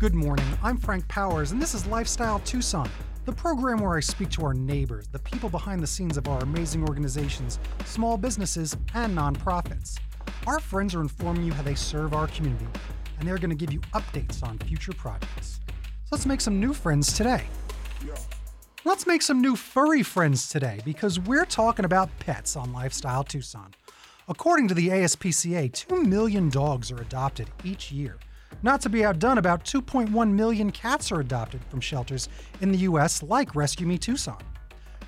Good 0.00 0.14
morning. 0.14 0.46
I'm 0.62 0.78
Frank 0.78 1.06
Powers, 1.08 1.50
and 1.52 1.60
this 1.60 1.74
is 1.74 1.84
Lifestyle 1.84 2.38
Tucson, 2.38 2.88
the 3.26 3.32
program 3.32 3.80
where 3.80 3.98
I 3.98 4.00
speak 4.00 4.30
to 4.30 4.46
our 4.46 4.54
neighbors, 4.54 5.08
the 5.08 5.18
people 5.18 5.50
behind 5.50 5.82
the 5.82 5.86
scenes 5.86 6.16
of 6.16 6.26
our 6.26 6.38
amazing 6.38 6.88
organizations, 6.88 7.58
small 7.84 8.16
businesses, 8.16 8.74
and 8.94 9.14
nonprofits. 9.14 9.98
Our 10.46 10.58
friends 10.58 10.94
are 10.94 11.02
informing 11.02 11.44
you 11.44 11.52
how 11.52 11.60
they 11.60 11.74
serve 11.74 12.14
our 12.14 12.28
community, 12.28 12.64
and 13.18 13.28
they're 13.28 13.36
going 13.36 13.50
to 13.50 13.54
give 13.54 13.74
you 13.74 13.80
updates 13.92 14.42
on 14.42 14.56
future 14.60 14.94
projects. 14.94 15.60
So 16.04 16.12
let's 16.12 16.24
make 16.24 16.40
some 16.40 16.58
new 16.58 16.72
friends 16.72 17.12
today. 17.12 17.44
Let's 18.86 19.06
make 19.06 19.20
some 19.20 19.42
new 19.42 19.54
furry 19.54 20.02
friends 20.02 20.48
today 20.48 20.80
because 20.82 21.20
we're 21.20 21.44
talking 21.44 21.84
about 21.84 22.08
pets 22.20 22.56
on 22.56 22.72
Lifestyle 22.72 23.22
Tucson. 23.22 23.74
According 24.28 24.68
to 24.68 24.74
the 24.74 24.88
ASPCA, 24.88 25.70
2 25.70 26.04
million 26.04 26.48
dogs 26.48 26.90
are 26.90 27.02
adopted 27.02 27.50
each 27.64 27.92
year. 27.92 28.16
Not 28.62 28.82
to 28.82 28.90
be 28.90 29.04
outdone, 29.04 29.38
about 29.38 29.64
2.1 29.64 30.32
million 30.32 30.70
cats 30.70 31.10
are 31.10 31.20
adopted 31.20 31.64
from 31.64 31.80
shelters 31.80 32.28
in 32.60 32.70
the 32.70 32.78
U.S., 32.78 33.22
like 33.22 33.54
Rescue 33.54 33.86
Me 33.86 33.96
Tucson. 33.96 34.38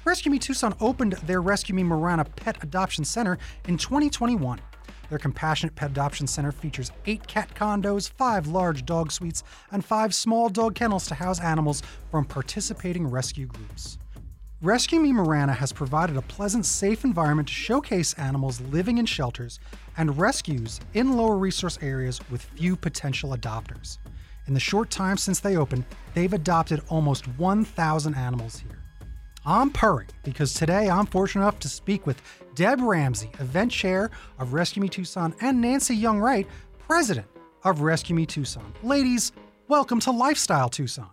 Rescue 0.04 0.32
Me 0.32 0.38
Tucson 0.38 0.74
opened 0.80 1.12
their 1.24 1.42
Rescue 1.42 1.74
Me 1.74 1.82
Marana 1.82 2.24
Pet 2.24 2.62
Adoption 2.64 3.04
Center 3.04 3.38
in 3.68 3.76
2021. 3.76 4.58
Their 5.10 5.18
Compassionate 5.18 5.74
Pet 5.74 5.90
Adoption 5.90 6.26
Center 6.26 6.50
features 6.50 6.90
eight 7.04 7.26
cat 7.26 7.54
condos, 7.54 8.10
five 8.10 8.46
large 8.46 8.86
dog 8.86 9.12
suites, 9.12 9.42
and 9.70 9.84
five 9.84 10.14
small 10.14 10.48
dog 10.48 10.74
kennels 10.74 11.06
to 11.08 11.14
house 11.14 11.38
animals 11.38 11.82
from 12.10 12.24
participating 12.24 13.06
rescue 13.06 13.46
groups. 13.46 13.98
Rescue 14.62 15.00
Me 15.00 15.12
Marana 15.12 15.52
has 15.52 15.72
provided 15.72 16.16
a 16.16 16.22
pleasant, 16.22 16.64
safe 16.64 17.04
environment 17.04 17.48
to 17.48 17.54
showcase 17.54 18.14
animals 18.14 18.60
living 18.60 18.96
in 18.96 19.04
shelters 19.04 19.58
and 19.96 20.18
rescues 20.18 20.80
in 20.94 21.16
lower 21.16 21.36
resource 21.36 21.78
areas 21.82 22.20
with 22.30 22.42
few 22.42 22.76
potential 22.76 23.36
adopters. 23.36 23.98
In 24.46 24.54
the 24.54 24.60
short 24.60 24.90
time 24.90 25.16
since 25.16 25.40
they 25.40 25.56
opened, 25.56 25.84
they've 26.14 26.32
adopted 26.32 26.82
almost 26.88 27.26
1,000 27.38 28.14
animals 28.14 28.58
here. 28.58 28.82
I'm 29.44 29.70
purring 29.70 30.08
because 30.22 30.54
today 30.54 30.88
I'm 30.88 31.06
fortunate 31.06 31.42
enough 31.42 31.58
to 31.60 31.68
speak 31.68 32.06
with 32.06 32.22
Deb 32.54 32.80
Ramsey, 32.80 33.30
event 33.40 33.72
chair 33.72 34.10
of 34.38 34.52
Rescue 34.52 34.82
Me 34.82 34.88
Tucson, 34.88 35.34
and 35.40 35.60
Nancy 35.60 35.96
Young 35.96 36.20
Wright, 36.20 36.46
president 36.78 37.26
of 37.64 37.80
Rescue 37.80 38.14
Me 38.14 38.26
Tucson. 38.26 38.72
Ladies, 38.82 39.32
welcome 39.68 40.00
to 40.00 40.10
Lifestyle 40.10 40.68
Tucson. 40.68 41.10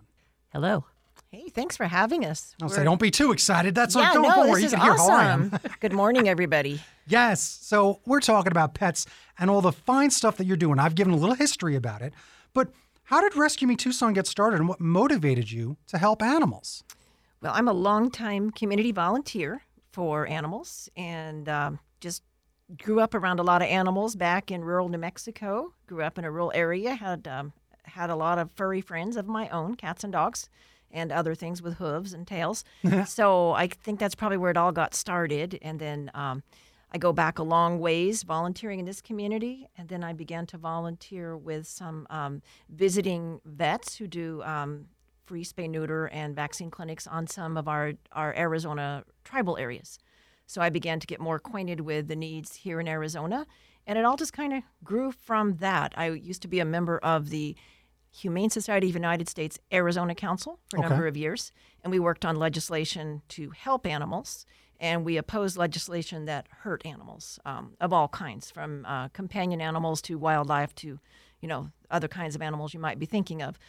Hello. 0.49 0.85
Hey, 1.31 1.49
thanks 1.49 1.77
for 1.77 1.85
having 1.85 2.25
us. 2.25 2.55
I'll 2.59 2.69
say, 2.69 2.83
don't 2.83 2.99
be 2.99 3.11
too 3.11 3.31
excited. 3.31 3.75
That's 3.75 3.95
yeah, 3.95 4.13
don't, 4.13 4.23
no, 4.23 4.29
don't 4.29 4.45
this 4.47 4.51
worry. 4.51 4.61
You 4.61 4.65
is 4.65 4.73
can 4.73 4.81
hear 4.81 4.95
how 4.97 5.09
I 5.11 5.25
am. 5.25 5.51
awesome. 5.53 5.71
Good 5.79 5.93
morning, 5.93 6.27
everybody. 6.27 6.81
Yes. 7.07 7.41
So 7.41 8.01
we're 8.05 8.19
talking 8.19 8.51
about 8.51 8.75
pets 8.75 9.07
and 9.39 9.49
all 9.49 9.61
the 9.61 9.71
fine 9.71 10.11
stuff 10.11 10.37
that 10.37 10.45
you're 10.45 10.55
doing. 10.55 10.77
I've 10.77 10.93
given 10.93 11.11
a 11.11 11.15
little 11.15 11.33
history 11.33 11.75
about 11.75 12.03
it. 12.03 12.13
But 12.53 12.71
how 13.05 13.19
did 13.19 13.35
Rescue 13.35 13.67
Me 13.67 13.75
Tucson 13.75 14.13
get 14.13 14.27
started 14.27 14.59
and 14.59 14.69
what 14.69 14.79
motivated 14.79 15.51
you 15.51 15.77
to 15.87 15.97
help 15.97 16.21
animals? 16.21 16.83
Well, 17.41 17.51
I'm 17.55 17.67
a 17.67 17.73
longtime 17.73 18.51
community 18.51 18.91
volunteer 18.91 19.63
for 19.91 20.27
animals 20.27 20.87
and 20.95 21.49
um, 21.49 21.79
just 21.99 22.21
grew 22.77 22.99
up 22.99 23.15
around 23.15 23.39
a 23.39 23.43
lot 23.43 23.63
of 23.63 23.67
animals 23.69 24.15
back 24.15 24.51
in 24.51 24.63
rural 24.63 24.87
New 24.87 24.99
Mexico. 24.99 25.73
Grew 25.87 26.03
up 26.03 26.19
in 26.19 26.25
a 26.25 26.29
rural 26.31 26.51
area, 26.53 26.93
had 26.93 27.27
um, 27.27 27.53
had 27.85 28.11
a 28.11 28.15
lot 28.15 28.37
of 28.37 28.51
furry 28.53 28.81
friends 28.81 29.17
of 29.17 29.25
my 29.25 29.49
own, 29.49 29.73
cats 29.73 30.03
and 30.03 30.13
dogs, 30.13 30.47
and 30.91 31.11
other 31.11 31.35
things 31.35 31.61
with 31.61 31.75
hooves 31.75 32.13
and 32.13 32.27
tails. 32.27 32.63
so 33.05 33.51
I 33.51 33.67
think 33.67 33.99
that's 33.99 34.15
probably 34.15 34.37
where 34.37 34.51
it 34.51 34.57
all 34.57 34.71
got 34.71 34.93
started. 34.93 35.59
And 35.61 35.79
then 35.79 36.11
um, 36.13 36.43
I 36.91 36.97
go 36.97 37.13
back 37.13 37.37
a 37.37 37.43
long 37.43 37.79
ways 37.79 38.23
volunteering 38.23 38.79
in 38.79 38.85
this 38.85 39.01
community, 39.01 39.67
and 39.77 39.89
then 39.89 40.03
I 40.03 40.13
began 40.13 40.45
to 40.47 40.57
volunteer 40.57 41.37
with 41.37 41.67
some 41.67 42.07
um, 42.09 42.41
visiting 42.69 43.41
vets 43.45 43.97
who 43.97 44.07
do 44.07 44.41
um, 44.43 44.87
free 45.25 45.43
spay 45.43 45.69
neuter 45.69 46.07
and 46.07 46.35
vaccine 46.35 46.71
clinics 46.71 47.05
on 47.05 47.27
some 47.27 47.57
of 47.57 47.67
our, 47.67 47.93
our 48.11 48.35
Arizona 48.35 49.03
tribal 49.23 49.57
areas. 49.57 49.99
So 50.47 50.61
I 50.61 50.69
began 50.69 50.99
to 50.99 51.05
get 51.05 51.19
more 51.19 51.35
acquainted 51.35 51.81
with 51.81 52.07
the 52.07 52.15
needs 52.15 52.55
here 52.55 52.79
in 52.79 52.87
Arizona, 52.87 53.45
and 53.85 53.99
it 53.99 54.05
all 54.05 54.17
just 54.17 54.33
kind 54.33 54.53
of 54.53 54.63
grew 54.83 55.11
from 55.11 55.57
that. 55.57 55.93
I 55.95 56.09
used 56.09 56.41
to 56.41 56.47
be 56.47 56.59
a 56.59 56.65
member 56.65 56.97
of 56.99 57.29
the 57.29 57.55
Humane 58.11 58.49
Society 58.49 58.89
of 58.89 58.95
United 58.95 59.29
States 59.29 59.59
Arizona 59.71 60.15
Council 60.15 60.59
for 60.69 60.77
a 60.77 60.79
Okay. 60.79 60.89
number 60.89 61.07
of 61.07 61.15
years, 61.15 61.51
and 61.83 61.91
we 61.91 61.99
worked 61.99 62.25
on 62.25 62.35
legislation 62.35 63.21
to 63.29 63.51
help 63.51 63.85
animals, 63.85 64.45
and 64.79 65.05
we 65.05 65.17
opposed 65.17 65.57
legislation 65.57 66.25
that 66.25 66.47
hurt 66.61 66.85
animals 66.85 67.39
um, 67.45 67.75
of 67.79 67.93
all 67.93 68.07
kinds, 68.07 68.49
from 68.51 68.85
uh, 68.85 69.09
companion 69.09 69.61
animals 69.61 70.01
to 70.03 70.17
wildlife 70.17 70.73
to, 70.75 70.99
you 71.41 71.47
know, 71.47 71.69
other 71.91 72.07
kinds 72.07 72.35
of 72.35 72.41
animals 72.41 72.73
you 72.73 72.79
might 72.79 72.97
be 72.99 73.05
thinking 73.05 73.41
of. 73.41 73.59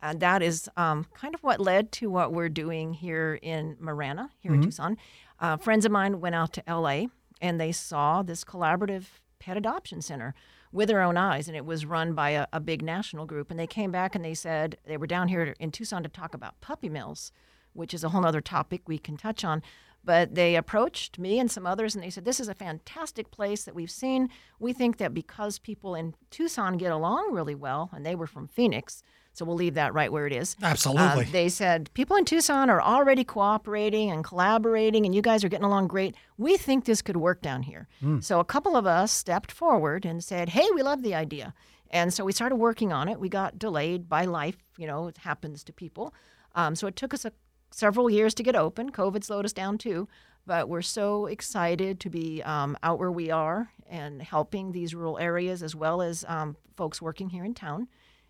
And 0.00 0.18
that 0.20 0.42
is 0.42 0.68
um, 0.76 1.06
kind 1.14 1.34
of 1.34 1.42
what 1.44 1.60
led 1.60 1.92
to 1.92 2.10
what 2.10 2.32
we're 2.32 2.48
doing 2.48 2.92
here 2.94 3.38
in 3.40 3.76
Marana, 3.78 4.30
here 4.40 4.52
in 4.52 4.60
Tucson. 4.62 4.96
Uh, 5.38 5.56
friends 5.56 5.84
of 5.84 5.92
mine 5.92 6.20
went 6.20 6.34
out 6.34 6.52
to 6.54 6.62
LA 6.68 7.04
and 7.40 7.60
they 7.60 7.70
saw 7.70 8.22
this 8.22 8.42
collaborative 8.42 9.04
pet 9.38 9.56
adoption 9.56 10.02
center 10.02 10.34
with 10.72 10.88
their 10.88 11.02
own 11.02 11.16
eyes, 11.16 11.48
and 11.48 11.56
it 11.56 11.66
was 11.66 11.84
run 11.84 12.14
by 12.14 12.30
a, 12.30 12.46
a 12.52 12.60
big 12.60 12.82
national 12.82 13.26
group. 13.26 13.50
And 13.50 13.60
they 13.60 13.66
came 13.66 13.92
back 13.92 14.14
and 14.14 14.24
they 14.24 14.34
said 14.34 14.78
they 14.86 14.96
were 14.96 15.06
down 15.06 15.28
here 15.28 15.54
in 15.60 15.70
Tucson 15.70 16.02
to 16.02 16.08
talk 16.08 16.34
about 16.34 16.60
puppy 16.60 16.88
mills, 16.88 17.30
which 17.74 17.92
is 17.94 18.02
a 18.02 18.08
whole 18.08 18.24
other 18.24 18.40
topic 18.40 18.82
we 18.86 18.98
can 18.98 19.16
touch 19.16 19.44
on. 19.44 19.62
But 20.04 20.34
they 20.34 20.56
approached 20.56 21.18
me 21.18 21.38
and 21.38 21.50
some 21.50 21.66
others, 21.66 21.94
and 21.94 22.02
they 22.02 22.10
said, 22.10 22.24
This 22.24 22.40
is 22.40 22.48
a 22.48 22.54
fantastic 22.54 23.30
place 23.30 23.64
that 23.64 23.74
we've 23.74 23.90
seen. 23.90 24.28
We 24.58 24.72
think 24.72 24.96
that 24.98 25.14
because 25.14 25.58
people 25.58 25.94
in 25.94 26.14
Tucson 26.30 26.76
get 26.76 26.90
along 26.92 27.32
really 27.32 27.54
well, 27.54 27.90
and 27.92 28.04
they 28.04 28.14
were 28.14 28.26
from 28.26 28.48
Phoenix, 28.48 29.02
so 29.34 29.44
we'll 29.44 29.56
leave 29.56 29.74
that 29.74 29.94
right 29.94 30.12
where 30.12 30.26
it 30.26 30.32
is. 30.32 30.56
Absolutely. 30.62 31.24
Uh, 31.24 31.28
they 31.30 31.48
said 31.48 31.88
people 31.94 32.16
in 32.16 32.24
Tucson 32.24 32.68
are 32.68 32.82
already 32.82 33.24
cooperating 33.24 34.10
and 34.10 34.22
collaborating, 34.24 35.06
and 35.06 35.14
you 35.14 35.22
guys 35.22 35.42
are 35.44 35.48
getting 35.48 35.64
along 35.64 35.86
great. 35.88 36.14
We 36.36 36.56
think 36.56 36.84
this 36.84 37.00
could 37.00 37.16
work 37.16 37.40
down 37.40 37.62
here. 37.62 37.88
So 38.20 38.40
a 38.40 38.44
couple 38.44 38.76
of 38.76 38.86
us 38.86 39.10
stepped 39.12 39.50
forward 39.52 40.04
and 40.04 40.22
said, 40.22 40.50
"Hey, 40.50 40.66
we 40.74 40.82
love 40.82 41.02
the 41.02 41.14
idea." 41.14 41.54
And 41.90 42.12
so 42.12 42.24
we 42.24 42.32
started 42.32 42.56
working 42.56 42.92
on 42.92 43.08
it. 43.08 43.20
We 43.20 43.28
got 43.28 43.58
delayed 43.58 44.08
by 44.08 44.24
life, 44.24 44.56
you 44.78 44.86
know, 44.86 45.08
it 45.08 45.18
happens 45.18 45.62
to 45.64 45.72
people. 45.74 46.14
Um, 46.54 46.74
so 46.74 46.86
it 46.86 46.96
took 46.96 47.12
us 47.14 47.24
a, 47.26 47.32
several 47.72 48.08
years 48.10 48.34
to 48.34 48.42
get 48.42 48.54
open. 48.56 48.90
COVID 48.90 49.24
slowed 49.24 49.44
us 49.44 49.52
down 49.52 49.78
too, 49.78 50.08
but 50.46 50.68
we're 50.68 50.82
so 50.82 51.26
excited 51.26 52.00
to 52.00 52.10
be 52.10 52.42
um, 52.42 52.76
out 52.82 52.98
where 52.98 53.12
we 53.12 53.30
are 53.30 53.70
and 53.88 54.22
helping 54.22 54.72
these 54.72 54.94
rural 54.94 55.18
areas 55.18 55.62
as 55.62 55.74
well 55.74 56.00
as 56.02 56.24
um, 56.28 56.56
folks 56.76 57.00
working 57.02 57.30
here 57.30 57.44
in 57.44 57.54
town. 57.54 57.88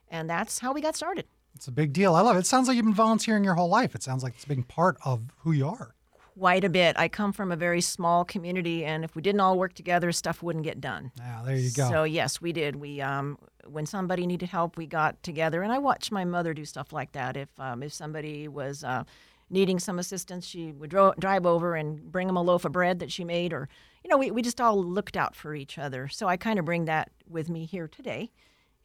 And 0.08 0.28
that's 0.28 0.58
how 0.58 0.72
we 0.72 0.80
got 0.80 0.96
started. 0.96 1.26
It's 1.54 1.68
a 1.68 1.72
big 1.72 1.92
deal. 1.92 2.14
I 2.14 2.20
love 2.22 2.36
it. 2.36 2.40
It 2.40 2.46
sounds 2.46 2.66
like 2.68 2.76
you've 2.76 2.84
been 2.84 2.94
volunteering 2.94 3.44
your 3.44 3.54
whole 3.54 3.68
life. 3.68 3.94
It 3.94 4.02
sounds 4.02 4.22
like 4.22 4.34
it's 4.34 4.44
a 4.44 4.48
big 4.48 4.66
part 4.68 4.96
of 5.04 5.20
who 5.38 5.52
you 5.52 5.68
are. 5.68 5.94
quite 6.38 6.64
a 6.64 6.68
bit. 6.70 6.96
I 6.98 7.08
come 7.08 7.32
from 7.32 7.52
a 7.52 7.56
very 7.56 7.80
small 7.82 8.24
community, 8.24 8.84
and 8.84 9.04
if 9.04 9.14
we 9.14 9.20
didn't 9.22 9.40
all 9.40 9.58
work 9.58 9.74
together, 9.74 10.10
stuff 10.12 10.42
wouldn't 10.42 10.64
get 10.64 10.80
done. 10.80 11.12
Yeah, 11.18 11.42
there 11.44 11.56
you 11.56 11.70
go. 11.70 11.88
So 11.90 12.04
yes, 12.04 12.40
we 12.40 12.52
did. 12.52 12.76
We 12.76 13.00
um, 13.02 13.38
when 13.66 13.86
somebody 13.86 14.26
needed 14.26 14.48
help, 14.48 14.76
we 14.76 14.86
got 14.86 15.22
together, 15.22 15.62
and 15.62 15.70
I 15.72 15.78
watched 15.78 16.10
my 16.10 16.24
mother 16.24 16.54
do 16.54 16.64
stuff 16.64 16.92
like 16.92 17.12
that. 17.12 17.36
If 17.36 17.48
um, 17.58 17.82
if 17.82 17.92
somebody 17.92 18.48
was 18.48 18.82
uh, 18.82 19.04
needing 19.52 19.78
some 19.78 19.98
assistance, 19.98 20.46
she 20.46 20.72
would 20.72 20.90
dro- 20.90 21.14
drive 21.18 21.46
over 21.46 21.76
and 21.76 22.10
bring 22.10 22.26
them 22.26 22.36
a 22.36 22.42
loaf 22.42 22.64
of 22.64 22.72
bread 22.72 22.98
that 22.98 23.12
she 23.12 23.22
made, 23.24 23.52
or 23.52 23.68
you 24.02 24.10
know, 24.10 24.18
we 24.18 24.30
we 24.30 24.42
just 24.42 24.60
all 24.60 24.82
looked 24.82 25.16
out 25.16 25.36
for 25.36 25.54
each 25.54 25.78
other. 25.78 26.08
So 26.08 26.26
I 26.26 26.36
kind 26.36 26.58
of 26.58 26.64
bring 26.64 26.86
that 26.86 27.10
with 27.28 27.48
me 27.48 27.64
here 27.66 27.86
today. 27.86 28.32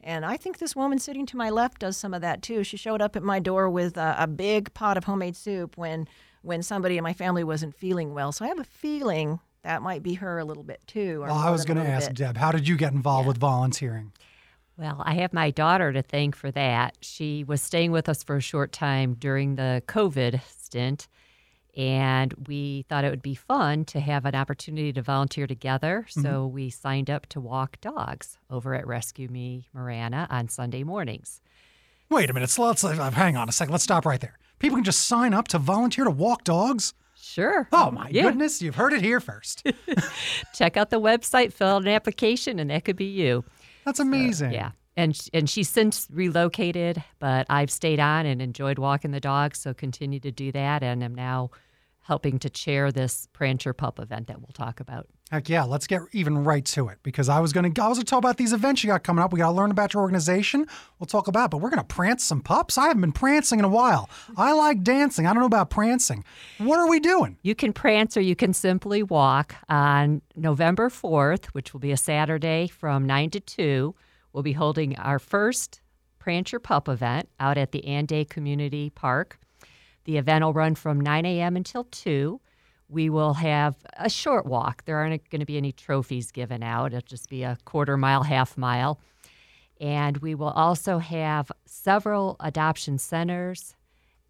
And 0.01 0.25
I 0.25 0.37
think 0.37 0.59
this 0.59 0.75
woman 0.75 0.99
sitting 0.99 1.25
to 1.27 1.37
my 1.37 1.49
left 1.49 1.79
does 1.79 1.97
some 1.97 2.13
of 2.13 2.21
that 2.21 2.43
too. 2.43 2.63
She 2.63 2.77
showed 2.77 3.01
up 3.01 3.15
at 3.15 3.23
my 3.23 3.39
door 3.39 3.67
with 3.69 3.97
a, 3.97 4.15
a 4.19 4.27
big 4.27 4.73
pot 4.73 4.95
of 4.97 5.05
homemade 5.05 5.35
soup 5.35 5.77
when 5.77 6.07
when 6.43 6.61
somebody 6.61 6.97
in 6.97 7.03
my 7.03 7.13
family 7.13 7.43
wasn't 7.43 7.75
feeling 7.75 8.13
well. 8.13 8.31
So 8.31 8.45
I 8.45 8.47
have 8.49 8.59
a 8.59 8.63
feeling 8.63 9.39
that 9.63 9.81
might 9.81 10.03
be 10.03 10.13
her 10.15 10.37
a 10.39 10.45
little 10.45 10.63
bit 10.63 10.81
too. 10.87 11.21
well, 11.21 11.33
I 11.33 11.49
was 11.49 11.65
going 11.65 11.77
to 11.77 11.85
ask 11.85 12.07
bit. 12.09 12.17
Deb, 12.17 12.37
how 12.37 12.51
did 12.51 12.67
you 12.67 12.77
get 12.77 12.93
involved 12.93 13.27
with 13.27 13.37
volunteering? 13.37 14.13
Well, 14.77 15.01
I 15.03 15.15
have 15.15 15.33
my 15.33 15.49
daughter 15.49 15.91
to 15.91 16.01
thank 16.03 16.35
for 16.35 16.51
that. 16.51 16.97
She 17.01 17.43
was 17.43 17.61
staying 17.61 17.91
with 17.91 18.07
us 18.07 18.23
for 18.23 18.35
a 18.37 18.41
short 18.41 18.71
time 18.71 19.15
during 19.15 19.55
the 19.55 19.81
COVID 19.87 20.39
stint, 20.55 21.07
and 21.75 22.33
we 22.47 22.85
thought 22.87 23.03
it 23.03 23.09
would 23.09 23.23
be 23.23 23.33
fun 23.33 23.85
to 23.85 23.99
have 23.99 24.25
an 24.25 24.35
opportunity 24.35 24.93
to 24.93 25.01
volunteer 25.01 25.47
together. 25.47 26.05
So 26.09 26.45
we 26.45 26.69
signed 26.69 27.09
up 27.09 27.25
to 27.27 27.39
walk 27.41 27.81
dogs 27.81 28.37
over 28.51 28.75
at 28.75 28.85
Rescue 28.85 29.29
Me 29.29 29.67
Marana 29.73 30.27
on 30.29 30.47
Sunday 30.47 30.83
mornings. 30.83 31.41
Wait 32.09 32.29
a 32.29 32.33
minute. 32.33 32.49
So 32.51 32.63
let's 32.65 32.83
uh, 32.83 33.11
hang 33.11 33.35
on 33.35 33.49
a 33.49 33.51
second. 33.51 33.71
Let's 33.71 33.83
stop 33.83 34.05
right 34.05 34.21
there. 34.21 34.37
People 34.59 34.77
can 34.77 34.83
just 34.83 35.07
sign 35.07 35.33
up 35.33 35.47
to 35.49 35.59
volunteer 35.59 36.03
to 36.03 36.11
walk 36.11 36.43
dogs. 36.43 36.93
Sure. 37.19 37.67
Oh 37.71 37.89
my 37.91 38.09
Yeah. 38.09 38.23
goodness, 38.23 38.61
you've 38.61 38.75
heard 38.75 38.93
it 38.93 39.01
here 39.01 39.19
first. 39.19 39.63
Check 40.55 40.77
out 40.77 40.91
the 40.91 41.01
website, 41.01 41.51
fill 41.51 41.67
out 41.67 41.81
an 41.81 41.87
application, 41.89 42.59
and 42.59 42.69
that 42.69 42.85
could 42.85 42.95
be 42.95 43.05
you. 43.05 43.43
That's 43.87 44.01
amazing. 44.01 44.51
Yeah. 44.51 44.71
And 44.97 45.17
and 45.33 45.49
she's 45.49 45.69
since 45.69 46.07
relocated, 46.11 47.01
but 47.19 47.45
I've 47.49 47.71
stayed 47.71 48.01
on 48.01 48.25
and 48.25 48.41
enjoyed 48.41 48.77
walking 48.79 49.11
the 49.11 49.21
dogs, 49.21 49.61
so 49.61 49.73
continue 49.73 50.19
to 50.19 50.31
do 50.31 50.51
that 50.51 50.83
and 50.83 51.01
am 51.01 51.15
now 51.15 51.51
helping 52.01 52.37
to 52.39 52.49
chair 52.49 52.91
this 52.91 53.29
Prance 53.31 53.63
Your 53.63 53.73
Pup 53.73 53.97
event 53.97 54.27
that 54.27 54.41
we'll 54.41 54.51
talk 54.53 54.81
about. 54.81 55.07
Heck 55.29 55.49
yeah, 55.49 55.63
let's 55.63 55.87
get 55.87 56.01
even 56.13 56.45
right 56.45 56.63
to 56.63 56.87
it 56.87 56.99
because 57.03 57.27
I 57.27 57.41
was 57.41 57.51
going 57.51 57.73
to 57.73 57.83
I 57.83 57.89
was 57.89 57.97
going 57.97 58.05
to 58.05 58.09
talk 58.09 58.19
about 58.19 58.37
these 58.37 58.53
events 58.53 58.81
you 58.81 58.87
got 58.87 59.03
coming 59.03 59.21
up. 59.21 59.33
We 59.33 59.39
got 59.39 59.47
to 59.47 59.53
learn 59.53 59.71
about 59.71 59.93
your 59.93 60.01
organization. 60.01 60.65
We'll 60.99 61.07
talk 61.07 61.27
about, 61.27 61.45
it, 61.45 61.51
but 61.51 61.57
we're 61.57 61.69
going 61.69 61.79
to 61.79 61.83
prance 61.83 62.23
some 62.23 62.39
pups. 62.39 62.77
I 62.77 62.87
haven't 62.87 63.01
been 63.01 63.11
prancing 63.11 63.59
in 63.59 63.65
a 63.65 63.69
while. 63.69 64.09
I 64.37 64.53
like 64.53 64.83
dancing. 64.83 65.27
I 65.27 65.33
don't 65.33 65.41
know 65.41 65.47
about 65.47 65.69
prancing. 65.69 66.23
What 66.59 66.79
are 66.79 66.87
we 66.87 67.01
doing? 67.01 67.37
You 67.41 67.55
can 67.55 67.73
prance 67.73 68.15
or 68.15 68.21
you 68.21 68.37
can 68.37 68.53
simply 68.53 69.03
walk 69.03 69.55
on 69.67 70.21
November 70.37 70.89
4th, 70.89 71.47
which 71.47 71.73
will 71.73 71.81
be 71.81 71.91
a 71.91 71.97
Saturday 71.97 72.67
from 72.69 73.05
9 73.05 73.29
to 73.31 73.41
2. 73.41 73.95
We'll 74.31 74.43
be 74.43 74.53
holding 74.53 74.97
our 74.97 75.19
first 75.19 75.81
Prance 76.19 76.53
Your 76.53 76.59
Pup 76.61 76.87
event 76.87 77.27
out 77.39 77.57
at 77.57 77.73
the 77.73 77.83
Anday 77.85 78.29
Community 78.29 78.91
Park. 78.91 79.39
The 80.05 80.15
event 80.15 80.45
will 80.45 80.53
run 80.53 80.75
from 80.75 81.01
9 81.01 81.25
a.m. 81.25 81.57
until 81.57 81.83
2. 81.85 82.39
We 82.89 83.09
will 83.09 83.33
have 83.33 83.75
a 83.97 84.09
short 84.09 84.45
walk. 84.45 84.85
There 84.85 84.97
aren't 84.97 85.29
going 85.29 85.41
to 85.41 85.45
be 85.45 85.57
any 85.57 85.71
trophies 85.71 86.31
given 86.31 86.63
out. 86.63 86.93
It'll 86.93 87.05
just 87.05 87.29
be 87.29 87.43
a 87.43 87.57
quarter 87.65 87.97
mile, 87.97 88.23
half 88.23 88.57
mile. 88.57 88.99
And 89.79 90.17
we 90.17 90.35
will 90.35 90.49
also 90.49 90.97
have 90.97 91.51
several 91.65 92.37
adoption 92.39 92.97
centers 92.97 93.75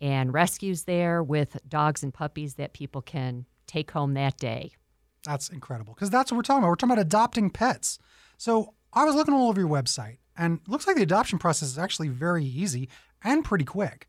and 0.02 0.34
rescues 0.34 0.84
there 0.84 1.24
with 1.24 1.58
dogs 1.68 2.04
and 2.04 2.14
puppies 2.14 2.56
that 2.56 2.74
people 2.74 3.02
can 3.02 3.46
take 3.66 3.92
home 3.92 4.14
that 4.16 4.38
day. 4.38 4.72
That's 5.24 5.50
incredible 5.50 5.94
because 5.94 6.10
that's 6.10 6.32
what 6.32 6.38
we're 6.38 6.44
talking 6.44 6.60
about. 6.60 6.70
We're 6.70 6.76
talking 6.76 6.94
about 6.94 7.02
adopting 7.06 7.50
pets. 7.50 8.00
So 8.38 8.74
I 8.94 9.04
was 9.04 9.16
looking 9.16 9.34
all 9.34 9.50
over 9.50 9.60
your 9.60 9.70
website 9.70 10.18
and 10.38 10.60
looks 10.68 10.88
like 10.88 10.96
the 10.96 11.04
adoption 11.04 11.40
process 11.40 11.70
is 11.70 11.78
actually 11.78 12.10
very 12.10 12.46
easy 12.46 12.90
and 13.24 13.44
pretty 13.44 13.66
quick. 13.66 14.08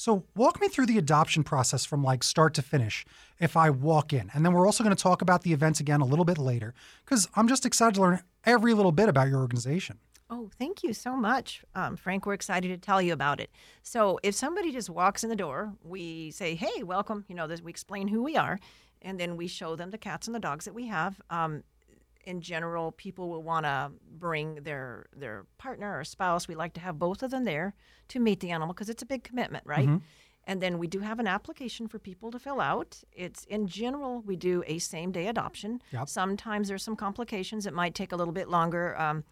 So, 0.00 0.24
walk 0.34 0.62
me 0.62 0.68
through 0.68 0.86
the 0.86 0.96
adoption 0.96 1.44
process 1.44 1.84
from 1.84 2.02
like 2.02 2.22
start 2.22 2.54
to 2.54 2.62
finish 2.62 3.04
if 3.38 3.54
I 3.54 3.68
walk 3.68 4.14
in. 4.14 4.30
And 4.32 4.46
then 4.46 4.54
we're 4.54 4.64
also 4.64 4.82
going 4.82 4.96
to 4.96 5.02
talk 5.02 5.20
about 5.20 5.42
the 5.42 5.52
events 5.52 5.78
again 5.78 6.00
a 6.00 6.06
little 6.06 6.24
bit 6.24 6.38
later 6.38 6.72
because 7.04 7.28
I'm 7.34 7.46
just 7.46 7.66
excited 7.66 7.96
to 7.96 8.00
learn 8.00 8.22
every 8.46 8.72
little 8.72 8.92
bit 8.92 9.10
about 9.10 9.28
your 9.28 9.40
organization. 9.40 9.98
Oh, 10.30 10.48
thank 10.58 10.82
you 10.82 10.94
so 10.94 11.16
much, 11.16 11.62
um, 11.74 11.96
Frank. 11.96 12.24
We're 12.24 12.32
excited 12.32 12.68
to 12.68 12.78
tell 12.78 13.02
you 13.02 13.12
about 13.12 13.40
it. 13.40 13.50
So, 13.82 14.18
if 14.22 14.34
somebody 14.34 14.72
just 14.72 14.88
walks 14.88 15.22
in 15.22 15.28
the 15.28 15.36
door, 15.36 15.74
we 15.82 16.30
say, 16.30 16.54
"Hey, 16.54 16.82
welcome." 16.82 17.26
You 17.28 17.34
know, 17.34 17.46
we 17.62 17.68
explain 17.68 18.08
who 18.08 18.22
we 18.22 18.38
are, 18.38 18.58
and 19.02 19.20
then 19.20 19.36
we 19.36 19.48
show 19.48 19.76
them 19.76 19.90
the 19.90 19.98
cats 19.98 20.26
and 20.26 20.34
the 20.34 20.40
dogs 20.40 20.64
that 20.64 20.72
we 20.72 20.86
have. 20.86 21.20
Um, 21.28 21.62
in 22.24 22.40
general, 22.40 22.92
people 22.92 23.28
will 23.28 23.42
want 23.42 23.66
to 23.66 23.90
bring 24.18 24.56
their 24.62 25.06
their 25.16 25.46
partner 25.58 25.98
or 25.98 26.04
spouse. 26.04 26.48
We 26.48 26.54
like 26.54 26.74
to 26.74 26.80
have 26.80 26.98
both 26.98 27.22
of 27.22 27.30
them 27.30 27.44
there 27.44 27.74
to 28.08 28.20
meet 28.20 28.40
the 28.40 28.50
animal 28.50 28.74
because 28.74 28.88
it's 28.88 29.02
a 29.02 29.06
big 29.06 29.24
commitment, 29.24 29.64
right? 29.66 29.88
Mm-hmm. 29.88 30.04
And 30.44 30.62
then 30.62 30.78
we 30.78 30.86
do 30.86 31.00
have 31.00 31.18
an 31.18 31.26
application 31.26 31.86
for 31.86 31.98
people 31.98 32.30
to 32.30 32.38
fill 32.38 32.60
out. 32.60 32.98
It's 33.12 33.44
in 33.44 33.66
general 33.66 34.22
we 34.22 34.36
do 34.36 34.64
a 34.66 34.78
same 34.78 35.12
day 35.12 35.28
adoption. 35.28 35.82
Yep. 35.92 36.08
Sometimes 36.08 36.68
there's 36.68 36.82
some 36.82 36.96
complications. 36.96 37.66
It 37.66 37.74
might 37.74 37.94
take 37.94 38.12
a 38.12 38.16
little 38.16 38.32
bit 38.32 38.48
longer. 38.48 38.98
Um, 39.00 39.24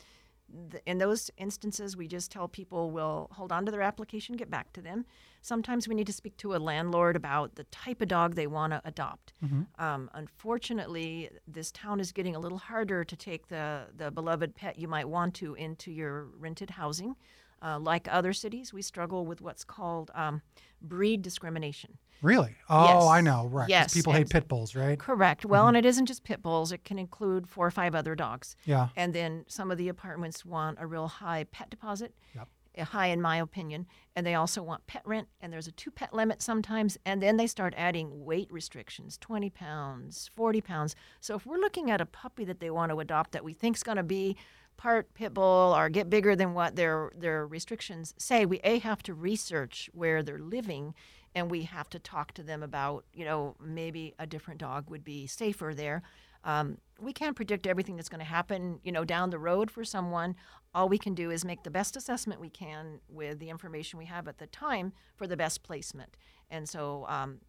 in 0.86 0.98
those 0.98 1.30
instances, 1.36 1.96
we 1.96 2.08
just 2.08 2.30
tell 2.30 2.48
people 2.48 2.90
we'll 2.90 3.28
hold 3.32 3.52
on 3.52 3.66
to 3.66 3.72
their 3.72 3.82
application, 3.82 4.36
get 4.36 4.50
back 4.50 4.72
to 4.72 4.80
them. 4.80 5.04
Sometimes 5.42 5.86
we 5.86 5.94
need 5.94 6.06
to 6.06 6.12
speak 6.12 6.36
to 6.38 6.54
a 6.54 6.58
landlord 6.58 7.16
about 7.16 7.54
the 7.54 7.64
type 7.64 8.00
of 8.00 8.08
dog 8.08 8.34
they 8.34 8.46
want 8.46 8.72
to 8.72 8.80
adopt. 8.84 9.32
Mm-hmm. 9.44 9.82
Um, 9.82 10.10
unfortunately, 10.14 11.30
this 11.46 11.70
town 11.70 12.00
is 12.00 12.12
getting 12.12 12.34
a 12.34 12.38
little 12.38 12.58
harder 12.58 13.04
to 13.04 13.16
take 13.16 13.48
the, 13.48 13.86
the 13.96 14.10
beloved 14.10 14.54
pet 14.54 14.78
you 14.78 14.88
might 14.88 15.08
want 15.08 15.34
to 15.34 15.54
into 15.54 15.92
your 15.92 16.28
rented 16.38 16.70
housing. 16.70 17.14
Uh, 17.60 17.78
like 17.78 18.06
other 18.10 18.32
cities, 18.32 18.72
we 18.72 18.82
struggle 18.82 19.26
with 19.26 19.40
what's 19.40 19.64
called 19.64 20.10
um, 20.14 20.40
breed 20.80 21.22
discrimination. 21.22 21.98
Really? 22.22 22.56
Oh, 22.68 22.84
yes. 22.84 23.04
I 23.04 23.20
know. 23.20 23.46
Right. 23.46 23.68
Yes. 23.68 23.94
People 23.94 24.12
and 24.12 24.20
hate 24.20 24.30
pit 24.30 24.48
bulls, 24.48 24.74
right? 24.74 24.98
Correct. 24.98 25.44
Well, 25.44 25.62
mm-hmm. 25.62 25.68
and 25.68 25.76
it 25.76 25.86
isn't 25.86 26.06
just 26.06 26.24
pit 26.24 26.42
bulls. 26.42 26.72
It 26.72 26.84
can 26.84 26.98
include 26.98 27.48
four 27.48 27.66
or 27.66 27.70
five 27.70 27.94
other 27.94 28.14
dogs. 28.14 28.56
Yeah. 28.64 28.88
And 28.96 29.14
then 29.14 29.44
some 29.46 29.70
of 29.70 29.78
the 29.78 29.88
apartments 29.88 30.44
want 30.44 30.78
a 30.80 30.86
real 30.86 31.08
high 31.08 31.44
pet 31.44 31.70
deposit. 31.70 32.14
Yep. 32.34 32.48
High 32.78 33.08
in 33.08 33.20
my 33.20 33.38
opinion, 33.38 33.88
and 34.14 34.24
they 34.24 34.36
also 34.36 34.62
want 34.62 34.86
pet 34.86 35.02
rent, 35.04 35.26
and 35.40 35.52
there's 35.52 35.66
a 35.66 35.72
two 35.72 35.90
pet 35.90 36.14
limit 36.14 36.40
sometimes, 36.40 36.96
and 37.04 37.20
then 37.20 37.36
they 37.36 37.48
start 37.48 37.74
adding 37.76 38.24
weight 38.24 38.46
restrictions 38.52 39.18
20 39.18 39.50
pounds, 39.50 40.30
40 40.36 40.60
pounds. 40.60 40.94
So, 41.20 41.34
if 41.34 41.44
we're 41.44 41.58
looking 41.58 41.90
at 41.90 42.00
a 42.00 42.06
puppy 42.06 42.44
that 42.44 42.60
they 42.60 42.70
want 42.70 42.92
to 42.92 43.00
adopt 43.00 43.32
that 43.32 43.42
we 43.42 43.52
think 43.52 43.74
is 43.74 43.82
going 43.82 43.96
to 43.96 44.04
be 44.04 44.36
part 44.76 45.12
pit 45.12 45.34
bull 45.34 45.74
or 45.76 45.88
get 45.88 46.08
bigger 46.08 46.36
than 46.36 46.54
what 46.54 46.76
their 46.76 47.10
their 47.16 47.48
restrictions 47.48 48.14
say, 48.16 48.46
we 48.46 48.60
a 48.62 48.78
have 48.78 49.02
to 49.02 49.12
research 49.12 49.90
where 49.92 50.22
they're 50.22 50.38
living 50.38 50.94
and 51.34 51.50
we 51.50 51.62
have 51.62 51.88
to 51.90 51.98
talk 51.98 52.32
to 52.32 52.42
them 52.42 52.62
about, 52.62 53.04
you 53.12 53.24
know, 53.24 53.54
maybe 53.60 54.14
a 54.18 54.26
different 54.26 54.60
dog 54.60 54.90
would 54.90 55.04
be 55.04 55.26
safer 55.26 55.72
there. 55.74 56.02
Um, 56.44 56.78
we 57.00 57.12
can't 57.12 57.36
predict 57.36 57.66
everything 57.66 57.96
that's 57.96 58.08
going 58.08 58.20
to 58.20 58.24
happen, 58.24 58.80
you 58.82 58.92
know, 58.92 59.04
down 59.04 59.30
the 59.30 59.38
road 59.38 59.70
for 59.70 59.84
someone. 59.84 60.36
All 60.74 60.88
we 60.88 60.98
can 60.98 61.14
do 61.14 61.30
is 61.30 61.44
make 61.44 61.62
the 61.62 61.70
best 61.70 61.96
assessment 61.96 62.40
we 62.40 62.50
can 62.50 63.00
with 63.08 63.38
the 63.38 63.50
information 63.50 63.98
we 63.98 64.06
have 64.06 64.28
at 64.28 64.38
the 64.38 64.46
time 64.46 64.92
for 65.16 65.26
the 65.26 65.36
best 65.36 65.62
placement. 65.62 66.16
And 66.50 66.68
so, 66.68 67.04
um, 67.08 67.40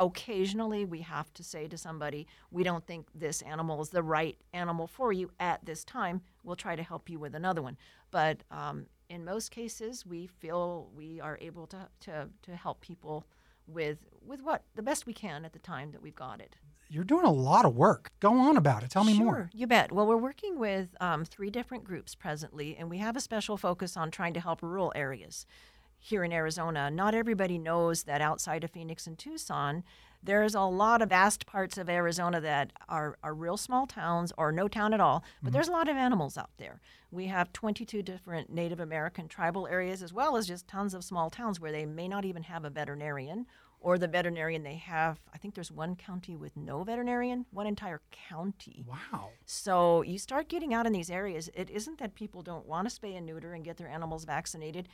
occasionally, 0.00 0.84
we 0.84 1.00
have 1.00 1.32
to 1.34 1.42
say 1.42 1.68
to 1.68 1.78
somebody, 1.78 2.26
"We 2.50 2.62
don't 2.62 2.86
think 2.86 3.08
this 3.14 3.42
animal 3.42 3.80
is 3.80 3.90
the 3.90 4.02
right 4.02 4.38
animal 4.52 4.86
for 4.86 5.12
you 5.12 5.30
at 5.40 5.64
this 5.64 5.84
time. 5.84 6.22
We'll 6.42 6.56
try 6.56 6.76
to 6.76 6.82
help 6.82 7.08
you 7.08 7.18
with 7.18 7.34
another 7.34 7.62
one." 7.62 7.76
But 8.10 8.42
um, 8.50 8.86
in 9.08 9.24
most 9.24 9.50
cases, 9.50 10.04
we 10.06 10.26
feel 10.26 10.90
we 10.94 11.20
are 11.20 11.38
able 11.40 11.66
to, 11.68 11.88
to, 12.00 12.28
to 12.42 12.56
help 12.56 12.80
people 12.80 13.26
with 13.66 13.98
with 14.26 14.42
what 14.42 14.62
the 14.74 14.82
best 14.82 15.06
we 15.06 15.12
can 15.12 15.44
at 15.44 15.52
the 15.52 15.58
time 15.58 15.90
that 15.92 16.02
we've 16.02 16.14
got 16.14 16.40
it. 16.40 16.56
You're 16.90 17.04
doing 17.04 17.26
a 17.26 17.32
lot 17.32 17.66
of 17.66 17.76
work. 17.76 18.10
Go 18.18 18.38
on 18.38 18.56
about 18.56 18.82
it. 18.82 18.90
Tell 18.90 19.04
me 19.04 19.14
sure, 19.14 19.24
more. 19.24 19.50
You 19.52 19.66
bet. 19.66 19.92
Well, 19.92 20.06
we're 20.06 20.16
working 20.16 20.58
with 20.58 20.88
um, 21.00 21.24
three 21.24 21.50
different 21.50 21.84
groups 21.84 22.14
presently, 22.14 22.76
and 22.78 22.88
we 22.88 22.96
have 22.98 23.14
a 23.14 23.20
special 23.20 23.58
focus 23.58 23.96
on 23.96 24.10
trying 24.10 24.32
to 24.34 24.40
help 24.40 24.62
rural 24.62 24.92
areas 24.94 25.44
here 25.98 26.24
in 26.24 26.32
Arizona. 26.32 26.90
Not 26.90 27.14
everybody 27.14 27.58
knows 27.58 28.04
that 28.04 28.20
outside 28.20 28.64
of 28.64 28.70
Phoenix 28.70 29.06
and 29.06 29.18
Tucson, 29.18 29.84
there's 30.22 30.54
a 30.54 30.62
lot 30.62 31.02
of 31.02 31.10
vast 31.10 31.46
parts 31.46 31.78
of 31.78 31.88
Arizona 31.88 32.40
that 32.40 32.72
are, 32.88 33.16
are 33.22 33.34
real 33.34 33.56
small 33.56 33.86
towns 33.86 34.32
or 34.36 34.50
no 34.50 34.68
town 34.68 34.92
at 34.92 35.00
all, 35.00 35.22
but 35.42 35.48
mm-hmm. 35.48 35.54
there's 35.54 35.68
a 35.68 35.72
lot 35.72 35.88
of 35.88 35.96
animals 35.96 36.36
out 36.36 36.50
there. 36.58 36.80
We 37.10 37.26
have 37.26 37.52
22 37.52 38.02
different 38.02 38.50
Native 38.50 38.80
American 38.80 39.28
tribal 39.28 39.66
areas 39.66 40.02
as 40.02 40.12
well 40.12 40.36
as 40.36 40.46
just 40.46 40.66
tons 40.66 40.92
of 40.94 41.04
small 41.04 41.30
towns 41.30 41.60
where 41.60 41.72
they 41.72 41.86
may 41.86 42.08
not 42.08 42.24
even 42.24 42.42
have 42.44 42.64
a 42.64 42.70
veterinarian 42.70 43.46
or 43.80 43.96
the 43.96 44.08
veterinarian 44.08 44.64
they 44.64 44.74
have. 44.74 45.20
I 45.32 45.38
think 45.38 45.54
there's 45.54 45.70
one 45.70 45.94
county 45.94 46.34
with 46.36 46.56
no 46.56 46.82
veterinarian, 46.82 47.46
one 47.52 47.66
entire 47.66 48.00
county. 48.10 48.84
Wow. 48.88 49.30
So 49.46 50.02
you 50.02 50.18
start 50.18 50.48
getting 50.48 50.74
out 50.74 50.86
in 50.86 50.92
these 50.92 51.10
areas. 51.10 51.48
It 51.54 51.70
isn't 51.70 51.98
that 51.98 52.14
people 52.14 52.42
don't 52.42 52.66
want 52.66 52.90
to 52.90 53.00
spay 53.00 53.16
and 53.16 53.24
neuter 53.24 53.54
and 53.54 53.64
get 53.64 53.76
their 53.76 53.88
animals 53.88 54.24
vaccinated 54.24 54.88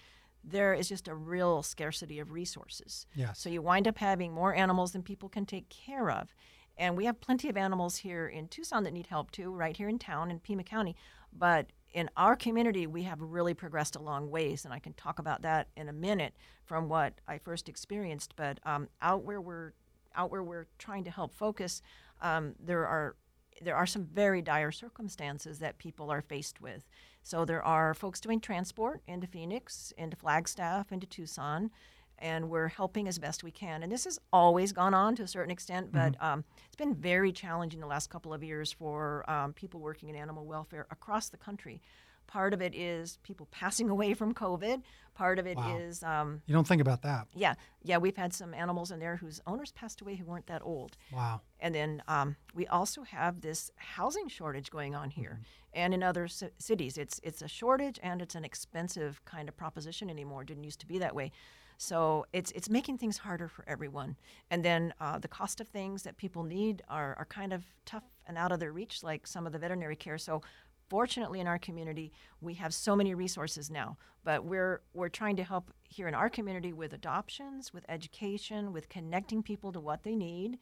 there 0.46 0.74
is 0.74 0.88
just 0.88 1.08
a 1.08 1.14
real 1.14 1.62
scarcity 1.62 2.18
of 2.18 2.30
resources. 2.30 3.06
Yes. 3.14 3.38
So 3.38 3.48
you 3.48 3.62
wind 3.62 3.88
up 3.88 3.98
having 3.98 4.32
more 4.32 4.54
animals 4.54 4.92
than 4.92 5.02
people 5.02 5.28
can 5.28 5.46
take 5.46 5.68
care 5.68 6.10
of. 6.10 6.34
And 6.76 6.96
we 6.96 7.04
have 7.04 7.20
plenty 7.20 7.48
of 7.48 7.56
animals 7.56 7.96
here 7.98 8.26
in 8.26 8.48
Tucson 8.48 8.84
that 8.84 8.92
need 8.92 9.06
help 9.06 9.30
too, 9.30 9.52
right 9.52 9.76
here 9.76 9.88
in 9.88 9.98
town 9.98 10.30
in 10.30 10.40
Pima 10.40 10.64
County. 10.64 10.96
But 11.32 11.68
in 11.92 12.10
our 12.16 12.34
community, 12.34 12.86
we 12.86 13.04
have 13.04 13.20
really 13.20 13.54
progressed 13.54 13.94
a 13.96 14.02
long 14.02 14.30
ways, 14.30 14.64
and 14.64 14.74
I 14.74 14.80
can 14.80 14.92
talk 14.94 15.20
about 15.20 15.42
that 15.42 15.68
in 15.76 15.88
a 15.88 15.92
minute 15.92 16.34
from 16.64 16.88
what 16.88 17.14
I 17.28 17.38
first 17.38 17.68
experienced. 17.68 18.34
But 18.36 18.58
um, 18.66 18.88
out 19.00 19.24
where 19.24 19.40
we're 19.40 19.72
out 20.16 20.30
where 20.30 20.42
we're 20.42 20.66
trying 20.78 21.04
to 21.04 21.10
help 21.10 21.34
focus, 21.34 21.82
um, 22.20 22.54
there 22.58 22.86
are 22.86 23.16
there 23.62 23.76
are 23.76 23.86
some 23.86 24.04
very 24.04 24.42
dire 24.42 24.72
circumstances 24.72 25.60
that 25.60 25.78
people 25.78 26.10
are 26.10 26.20
faced 26.20 26.60
with. 26.60 26.84
So 27.24 27.46
there 27.46 27.64
are 27.64 27.94
folks 27.94 28.20
doing 28.20 28.38
transport 28.38 29.00
into 29.06 29.26
Phoenix, 29.26 29.94
into 29.96 30.14
Flagstaff, 30.14 30.92
into 30.92 31.06
Tucson, 31.06 31.70
and 32.18 32.50
we're 32.50 32.68
helping 32.68 33.08
as 33.08 33.18
best 33.18 33.42
we 33.42 33.50
can. 33.50 33.82
And 33.82 33.90
this 33.90 34.04
has 34.04 34.18
always 34.30 34.72
gone 34.72 34.92
on 34.92 35.16
to 35.16 35.22
a 35.22 35.26
certain 35.26 35.50
extent, 35.50 35.90
but 35.90 36.12
mm-hmm. 36.12 36.24
um, 36.24 36.44
it's 36.66 36.76
been 36.76 36.94
very 36.94 37.32
challenging 37.32 37.80
the 37.80 37.86
last 37.86 38.10
couple 38.10 38.34
of 38.34 38.44
years 38.44 38.70
for 38.70 39.28
um, 39.28 39.54
people 39.54 39.80
working 39.80 40.10
in 40.10 40.16
animal 40.16 40.44
welfare 40.44 40.86
across 40.90 41.30
the 41.30 41.38
country. 41.38 41.80
Part 42.26 42.54
of 42.54 42.62
it 42.62 42.74
is 42.74 43.18
people 43.22 43.48
passing 43.50 43.90
away 43.94 44.14
from 44.14 44.34
COVID. 44.34 44.82
Part 45.14 45.38
of 45.38 45.46
it 45.46 45.56
wow. 45.56 45.76
is 45.76 46.02
um, 46.02 46.42
you 46.46 46.54
don't 46.54 46.66
think 46.66 46.82
about 46.82 47.02
that. 47.02 47.28
Yeah, 47.34 47.54
yeah. 47.82 47.98
We've 47.98 48.16
had 48.16 48.34
some 48.34 48.52
animals 48.52 48.90
in 48.90 48.98
there 48.98 49.16
whose 49.16 49.40
owners 49.46 49.70
passed 49.70 50.00
away 50.00 50.16
who 50.16 50.24
weren't 50.24 50.46
that 50.48 50.62
old. 50.64 50.96
Wow. 51.12 51.40
And 51.60 51.72
then 51.72 52.02
um, 52.08 52.34
we 52.52 52.66
also 52.66 53.02
have 53.04 53.40
this 53.40 53.70
housing 53.76 54.28
shortage 54.28 54.70
going 54.70 54.96
on 54.96 55.10
here, 55.10 55.38
mm-hmm. 55.40 55.80
and 55.80 55.94
in 55.94 56.02
other 56.02 56.26
c- 56.26 56.48
cities. 56.58 56.98
It's 56.98 57.20
it's 57.22 57.42
a 57.42 57.48
shortage 57.48 58.00
and 58.02 58.20
it's 58.20 58.34
an 58.34 58.44
expensive 58.44 59.24
kind 59.24 59.48
of 59.48 59.56
proposition 59.56 60.10
anymore. 60.10 60.42
It 60.42 60.48
didn't 60.48 60.64
used 60.64 60.80
to 60.80 60.86
be 60.86 60.98
that 60.98 61.14
way. 61.14 61.30
So 61.76 62.26
it's 62.32 62.50
it's 62.52 62.70
making 62.70 62.98
things 62.98 63.18
harder 63.18 63.48
for 63.48 63.64
everyone. 63.68 64.16
And 64.50 64.64
then 64.64 64.94
uh, 65.00 65.18
the 65.18 65.28
cost 65.28 65.60
of 65.60 65.68
things 65.68 66.02
that 66.04 66.16
people 66.16 66.42
need 66.42 66.82
are, 66.88 67.14
are 67.18 67.26
kind 67.26 67.52
of 67.52 67.64
tough 67.84 68.04
and 68.26 68.38
out 68.38 68.52
of 68.52 68.60
their 68.60 68.72
reach, 68.72 69.02
like 69.02 69.26
some 69.26 69.46
of 69.46 69.52
the 69.52 69.58
veterinary 69.58 69.96
care. 69.96 70.18
So 70.18 70.42
fortunately 70.88 71.40
in 71.40 71.46
our 71.46 71.58
community 71.58 72.12
we 72.40 72.54
have 72.54 72.72
so 72.72 72.94
many 72.96 73.14
resources 73.14 73.70
now 73.70 73.96
but 74.24 74.44
we're 74.44 74.80
we're 74.94 75.08
trying 75.08 75.36
to 75.36 75.44
help 75.44 75.72
here 75.84 76.08
in 76.08 76.14
our 76.14 76.28
community 76.30 76.72
with 76.72 76.92
adoptions 76.92 77.72
with 77.72 77.84
education 77.88 78.72
with 78.72 78.88
connecting 78.88 79.42
people 79.42 79.72
to 79.72 79.80
what 79.80 80.02
they 80.02 80.14
need 80.16 80.58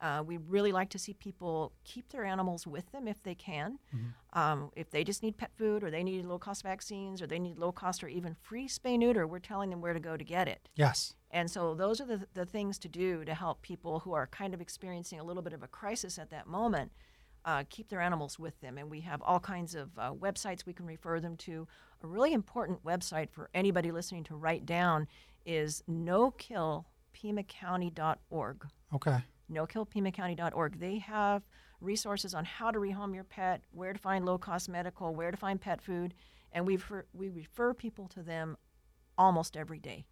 Uh, 0.00 0.22
we 0.26 0.36
really 0.56 0.72
like 0.72 0.90
to 0.90 0.98
see 0.98 1.14
people 1.14 1.72
keep 1.84 2.08
their 2.08 2.24
animals 2.24 2.66
with 2.66 2.86
them 2.92 3.08
if 3.08 3.22
they 3.22 3.34
can. 3.34 3.78
Um, 4.32 4.70
if 4.76 4.90
they 4.90 5.04
just 5.04 5.22
need 5.22 5.36
pet 5.36 5.52
food 5.56 5.82
or 5.84 5.90
they 5.90 6.02
need 6.02 6.26
low 6.26 6.38
cost 6.38 6.62
vaccines 6.62 7.22
or 7.22 7.26
they 7.28 7.38
need 7.38 7.58
low 7.58 7.72
cost 7.72 8.02
or 8.04 8.08
even 8.08 8.34
free 8.34 8.68
spay 8.68 8.98
neuter, 8.98 9.24
we're 9.26 9.38
telling 9.50 9.70
them 9.70 9.80
where 9.80 9.94
to 9.94 10.00
go 10.00 10.16
to 10.16 10.24
get 10.24 10.48
it. 10.48 10.68
Yes. 10.74 11.14
And 11.30 11.48
so 11.48 11.74
those 11.74 12.00
are 12.02 12.06
the, 12.06 12.26
the 12.34 12.44
things 12.44 12.78
to 12.78 12.88
do 12.88 13.24
to 13.24 13.34
help 13.34 13.62
people 13.62 14.00
who 14.00 14.12
are 14.12 14.26
kind 14.26 14.52
of 14.54 14.60
experiencing 14.60 15.20
a 15.20 15.24
little 15.24 15.42
bit 15.42 15.54
of 15.54 15.62
a 15.62 15.68
crisis 15.68 16.18
at 16.18 16.30
that 16.30 16.46
moment 16.46 16.90
uh, 17.44 17.64
keep 17.68 17.88
their 17.88 18.00
animals 18.00 18.38
with 18.38 18.58
them. 18.60 18.78
And 18.78 18.88
we 18.90 19.00
have 19.00 19.20
all 19.22 19.40
kinds 19.40 19.74
of 19.74 19.90
uh, 19.98 20.12
websites 20.12 20.64
we 20.66 20.72
can 20.72 20.86
refer 20.86 21.18
them 21.20 21.36
to. 21.38 21.66
A 22.02 22.06
really 22.06 22.32
important 22.32 22.84
website 22.84 23.30
for 23.30 23.50
anybody 23.54 23.90
listening 23.90 24.24
to 24.24 24.34
write 24.34 24.66
down 24.66 25.08
is 25.44 25.82
nokillpimacounty.org. 25.90 28.66
Okay. 28.94 29.18
NoKillPimaCounty.org. 29.52 30.80
They 30.80 30.98
have 30.98 31.42
resources 31.80 32.34
on 32.34 32.44
how 32.44 32.70
to 32.70 32.78
rehome 32.78 33.14
your 33.14 33.24
pet, 33.24 33.62
where 33.72 33.92
to 33.92 33.98
find 33.98 34.24
low 34.24 34.38
cost 34.38 34.68
medical, 34.68 35.14
where 35.14 35.30
to 35.30 35.36
find 35.36 35.60
pet 35.60 35.82
food, 35.82 36.14
and 36.52 36.66
we 36.66 36.76
refer, 36.76 37.04
we 37.12 37.28
refer 37.28 37.74
people 37.74 38.08
to 38.08 38.22
them 38.22 38.56
almost 39.18 39.56
every 39.56 39.78
day 39.78 40.06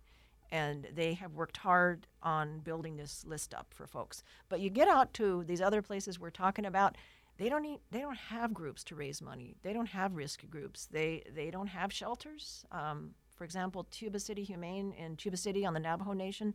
and 0.52 0.86
they 0.94 1.14
have 1.14 1.32
worked 1.32 1.56
hard 1.56 2.06
on 2.22 2.60
building 2.60 2.96
this 2.96 3.24
list 3.26 3.54
up 3.54 3.68
for 3.70 3.86
folks. 3.86 4.22
But 4.50 4.60
you 4.60 4.68
get 4.68 4.86
out 4.86 5.12
to 5.14 5.42
these 5.44 5.62
other 5.62 5.80
places 5.80 6.20
we're 6.20 6.30
talking 6.30 6.66
about, 6.66 6.96
they 7.42 7.48
don't 7.48 7.62
need, 7.62 7.80
they 7.90 8.00
don't 8.00 8.16
have 8.16 8.54
groups 8.54 8.84
to 8.84 8.94
raise 8.94 9.20
money. 9.20 9.56
They 9.62 9.72
don't 9.72 9.88
have 9.88 10.14
risk 10.14 10.48
groups. 10.48 10.86
They 10.86 11.24
they 11.34 11.50
don't 11.50 11.66
have 11.66 11.92
shelters. 11.92 12.64
Um, 12.70 13.14
for 13.34 13.42
example, 13.42 13.84
Tuba 13.90 14.20
City 14.20 14.44
Humane 14.44 14.92
in 14.92 15.16
Tuba 15.16 15.36
City 15.36 15.66
on 15.66 15.74
the 15.74 15.80
Navajo 15.80 16.12
Nation, 16.12 16.54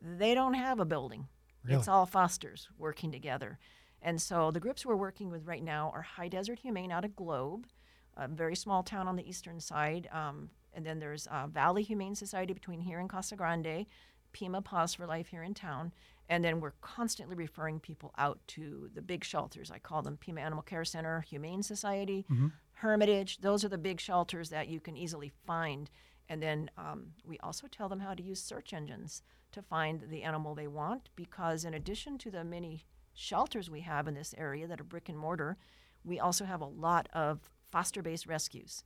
they 0.00 0.34
don't 0.34 0.54
have 0.54 0.80
a 0.80 0.84
building. 0.84 1.28
It's 1.68 1.86
all 1.86 2.06
fosters 2.06 2.68
working 2.76 3.12
together. 3.12 3.60
And 4.00 4.20
so 4.20 4.50
the 4.50 4.58
groups 4.58 4.84
we're 4.84 4.96
working 4.96 5.30
with 5.30 5.46
right 5.46 5.62
now 5.62 5.92
are 5.94 6.02
High 6.02 6.26
Desert 6.26 6.58
Humane 6.58 6.90
out 6.90 7.04
of 7.04 7.14
Globe, 7.14 7.68
a 8.16 8.26
very 8.26 8.56
small 8.56 8.82
town 8.82 9.06
on 9.06 9.14
the 9.14 9.28
eastern 9.28 9.60
side. 9.60 10.08
Um, 10.10 10.50
and 10.74 10.84
then 10.84 10.98
there's 10.98 11.28
uh, 11.28 11.46
Valley 11.46 11.84
Humane 11.84 12.16
Society 12.16 12.52
between 12.52 12.80
here 12.80 12.98
and 12.98 13.08
Casa 13.08 13.36
Grande, 13.36 13.86
Pima 14.32 14.60
Paws 14.60 14.94
for 14.94 15.06
Life 15.06 15.28
here 15.28 15.44
in 15.44 15.54
town. 15.54 15.92
And 16.32 16.42
then 16.42 16.60
we're 16.60 16.72
constantly 16.80 17.36
referring 17.36 17.78
people 17.78 18.10
out 18.16 18.38
to 18.54 18.88
the 18.94 19.02
big 19.02 19.22
shelters. 19.22 19.70
I 19.70 19.78
call 19.78 20.00
them 20.00 20.16
Pima 20.16 20.40
Animal 20.40 20.62
Care 20.62 20.84
Center, 20.86 21.20
Humane 21.28 21.62
Society, 21.62 22.24
Hermitage. 22.72 23.38
Those 23.42 23.64
are 23.64 23.68
the 23.68 23.76
big 23.76 24.00
shelters 24.00 24.48
that 24.48 24.66
you 24.68 24.80
can 24.80 24.96
easily 24.96 25.30
find. 25.46 25.90
And 26.30 26.42
then 26.42 26.70
um, 26.78 27.08
we 27.22 27.38
also 27.40 27.66
tell 27.66 27.88
them 27.90 28.00
how 28.00 28.14
to 28.14 28.22
use 28.22 28.42
search 28.42 28.72
engines 28.72 29.22
to 29.52 29.60
find 29.60 30.04
the 30.08 30.22
animal 30.22 30.54
they 30.54 30.68
want 30.68 31.10
because, 31.16 31.66
in 31.66 31.74
addition 31.74 32.16
to 32.18 32.30
the 32.30 32.44
many 32.44 32.86
shelters 33.12 33.68
we 33.68 33.80
have 33.80 34.08
in 34.08 34.14
this 34.14 34.34
area 34.38 34.66
that 34.66 34.80
are 34.80 34.84
brick 34.84 35.10
and 35.10 35.18
mortar, 35.18 35.58
we 36.02 36.18
also 36.18 36.46
have 36.46 36.62
a 36.62 36.66
lot 36.66 37.10
of 37.12 37.40
foster 37.70 38.00
based 38.00 38.26
rescues. 38.26 38.84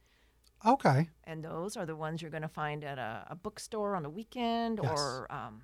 Okay. 0.64 1.10
And 1.24 1.44
those 1.44 1.76
are 1.76 1.86
the 1.86 1.94
ones 1.94 2.22
you're 2.22 2.30
going 2.30 2.42
to 2.42 2.48
find 2.48 2.82
at 2.82 2.98
a, 2.98 3.26
a 3.30 3.36
bookstore 3.36 3.94
on 3.94 4.02
the 4.02 4.10
weekend 4.10 4.80
Yes. 4.82 4.92
or 4.98 5.30
um, 5.30 5.62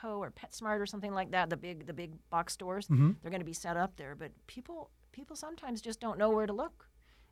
Petco 0.00 0.18
or 0.18 0.30
PetSmart 0.30 0.80
or 0.80 0.86
something 0.86 1.12
like 1.12 1.30
that. 1.32 1.50
The 1.50 1.56
big 1.56 1.86
the 1.86 1.92
big 1.92 2.12
box 2.30 2.52
stores. 2.52 2.86
Mm-hmm. 2.86 3.12
They're 3.22 3.30
going 3.30 3.40
to 3.40 3.46
be 3.46 3.52
set 3.52 3.76
up 3.76 3.96
there, 3.96 4.14
but 4.14 4.30
people 4.46 4.90
people 5.12 5.36
sometimes 5.36 5.80
just 5.80 6.00
don't 6.00 6.18
know 6.18 6.30
where 6.30 6.46
to 6.46 6.52
look, 6.52 6.88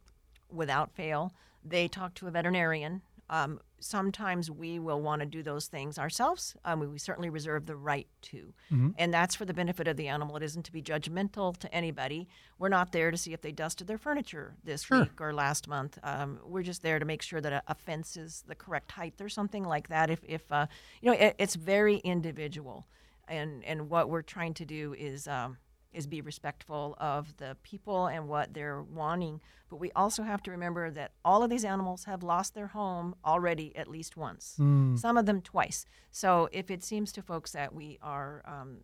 without 0.51 0.93
fail. 0.95 1.35
They 1.65 1.89
talk 1.89 2.15
to 2.15 2.29
a 2.29 2.31
veterinarian. 2.31 3.03
Um, 3.31 3.61
sometimes 3.81 4.51
we 4.51 4.79
will 4.79 5.01
want 5.01 5.21
to 5.21 5.27
do 5.27 5.43
those 5.43 5.67
things 5.67 5.99
ourselves. 5.99 6.57
Um, 6.65 6.81
we 6.81 6.99
certainly 6.99 7.31
reserve 7.31 7.67
the 7.67 7.77
right 7.77 8.09
to. 8.23 8.53
And 8.99 9.15
that's 9.15 9.35
for 9.35 9.45
the 9.45 9.55
benefit 9.55 9.87
of 9.87 9.97
the 9.97 10.09
animal. 10.09 10.37
It 10.37 10.43
isn't 10.43 10.65
to 10.65 10.73
be 10.73 10.83
judgmental 10.83 11.57
to 11.59 11.73
anybody. 11.73 12.29
We're 12.59 12.71
not 12.71 12.91
there 12.93 13.11
to 13.11 13.17
see 13.17 13.33
if 13.33 13.41
they 13.41 13.53
dusted 13.53 13.87
their 13.87 13.99
furniture 13.99 14.57
this 14.65 14.89
week 15.03 15.21
or 15.21 15.33
last 15.33 15.69
month. 15.69 15.99
Um, 16.03 16.41
we're 16.45 16.63
just 16.63 16.83
there 16.83 16.99
to 16.99 17.05
make 17.05 17.23
sure 17.23 17.41
that 17.41 17.53
a, 17.53 17.63
a 17.69 17.75
fence 17.75 18.17
is 18.17 18.45
the 18.49 18.55
correct 18.55 18.91
height 18.93 19.15
or 19.21 19.29
something 19.29 19.65
like 19.65 19.89
that. 19.89 20.11
If, 20.11 20.21
if 20.25 20.51
uh, 20.51 20.67
you 21.01 21.11
know, 21.11 21.17
it, 21.17 21.37
it's 21.39 21.55
very 21.55 21.99
individual. 21.99 22.87
And, 23.29 23.63
and 23.65 23.91
what 23.91 24.09
we're 24.09 24.23
trying 24.23 24.55
to 24.55 24.65
do 24.65 24.95
is 24.99 25.29
um, 25.29 25.59
is 25.93 26.07
be 26.07 26.21
respectful 26.21 26.95
of 26.99 27.37
the 27.39 27.57
people 27.63 28.07
and 28.07 28.29
what 28.29 28.53
they're 28.55 28.83
wanting. 28.83 29.41
But 29.71 29.77
we 29.77 29.91
also 29.93 30.23
have 30.23 30.43
to 30.45 30.51
remember 30.51 30.91
that 30.91 31.13
all 31.25 31.43
of 31.43 31.51
these 31.51 31.65
animals 31.65 32.05
have 32.05 32.23
lost 32.23 32.55
their 32.55 32.69
home 32.69 33.15
already 33.25 33.75
at 33.77 33.89
least 33.89 34.17
once, 34.17 34.55
some 34.97 35.17
of 35.17 35.27
them 35.27 35.41
twice. 35.41 35.87
So 36.11 36.49
if 36.53 36.71
it 36.71 36.83
seems 36.85 37.13
to 37.13 37.23
folks 37.23 37.53
that 37.53 37.75
we 37.75 37.99
are 38.03 38.43
um, 38.47 38.79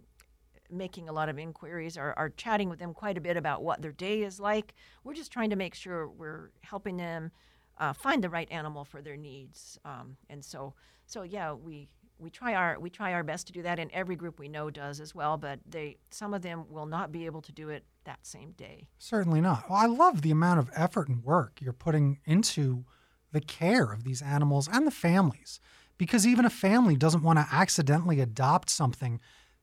making 0.70 1.08
a 1.08 1.12
lot 1.12 1.28
of 1.28 1.38
inquiries 1.38 1.96
or 1.96 2.14
are 2.16 2.30
chatting 2.30 2.68
with 2.68 2.78
them 2.78 2.94
quite 2.94 3.18
a 3.18 3.20
bit 3.20 3.36
about 3.36 3.62
what 3.62 3.82
their 3.82 3.92
day 3.92 4.22
is 4.22 4.40
like, 4.40 4.74
we're 5.04 5.14
just 5.14 5.30
trying 5.32 5.50
to 5.50 5.56
make 5.56 5.74
sure 5.74 6.08
we're 6.08 6.50
helping 6.62 6.96
them 6.96 7.30
uh, 7.78 7.92
find 7.92 8.24
the 8.24 8.30
right 8.30 8.50
animal 8.50 8.84
for 8.84 9.02
their 9.02 9.16
needs. 9.16 9.78
Um, 9.84 10.16
and 10.30 10.44
so, 10.44 10.74
so 11.06 11.22
yeah, 11.22 11.52
we 11.52 11.88
we 12.18 12.30
try 12.30 12.54
our 12.54 12.78
we 12.78 12.90
try 12.90 13.12
our 13.12 13.22
best 13.22 13.46
to 13.48 13.52
do 13.52 13.62
that, 13.62 13.78
and 13.78 13.90
every 13.92 14.16
group 14.16 14.38
we 14.38 14.48
know 14.48 14.70
does 14.70 15.00
as 15.00 15.14
well. 15.14 15.36
But 15.36 15.60
they 15.66 15.96
some 16.10 16.34
of 16.34 16.42
them 16.42 16.64
will 16.68 16.86
not 16.86 17.12
be 17.12 17.26
able 17.26 17.42
to 17.42 17.52
do 17.52 17.68
it 17.68 17.84
that 18.04 18.24
same 18.26 18.52
day. 18.52 18.88
Certainly 18.98 19.40
not. 19.40 19.68
Well, 19.68 19.78
I 19.78 19.86
love 19.86 20.22
the 20.22 20.30
amount 20.30 20.60
of 20.60 20.70
effort 20.74 21.08
and 21.08 21.24
work 21.24 21.60
you're 21.60 21.72
putting 21.72 22.18
into 22.24 22.84
the 23.32 23.40
care 23.40 23.92
of 23.92 24.04
these 24.04 24.22
animals 24.22 24.68
and 24.72 24.86
the 24.86 24.92
families. 24.92 25.60
Because 25.96 26.26
even 26.26 26.44
a 26.44 26.50
family 26.50 26.96
doesn't 26.96 27.22
want 27.22 27.38
to 27.38 27.46
accidentally 27.52 28.20
adopt 28.20 28.68
something 28.68 29.20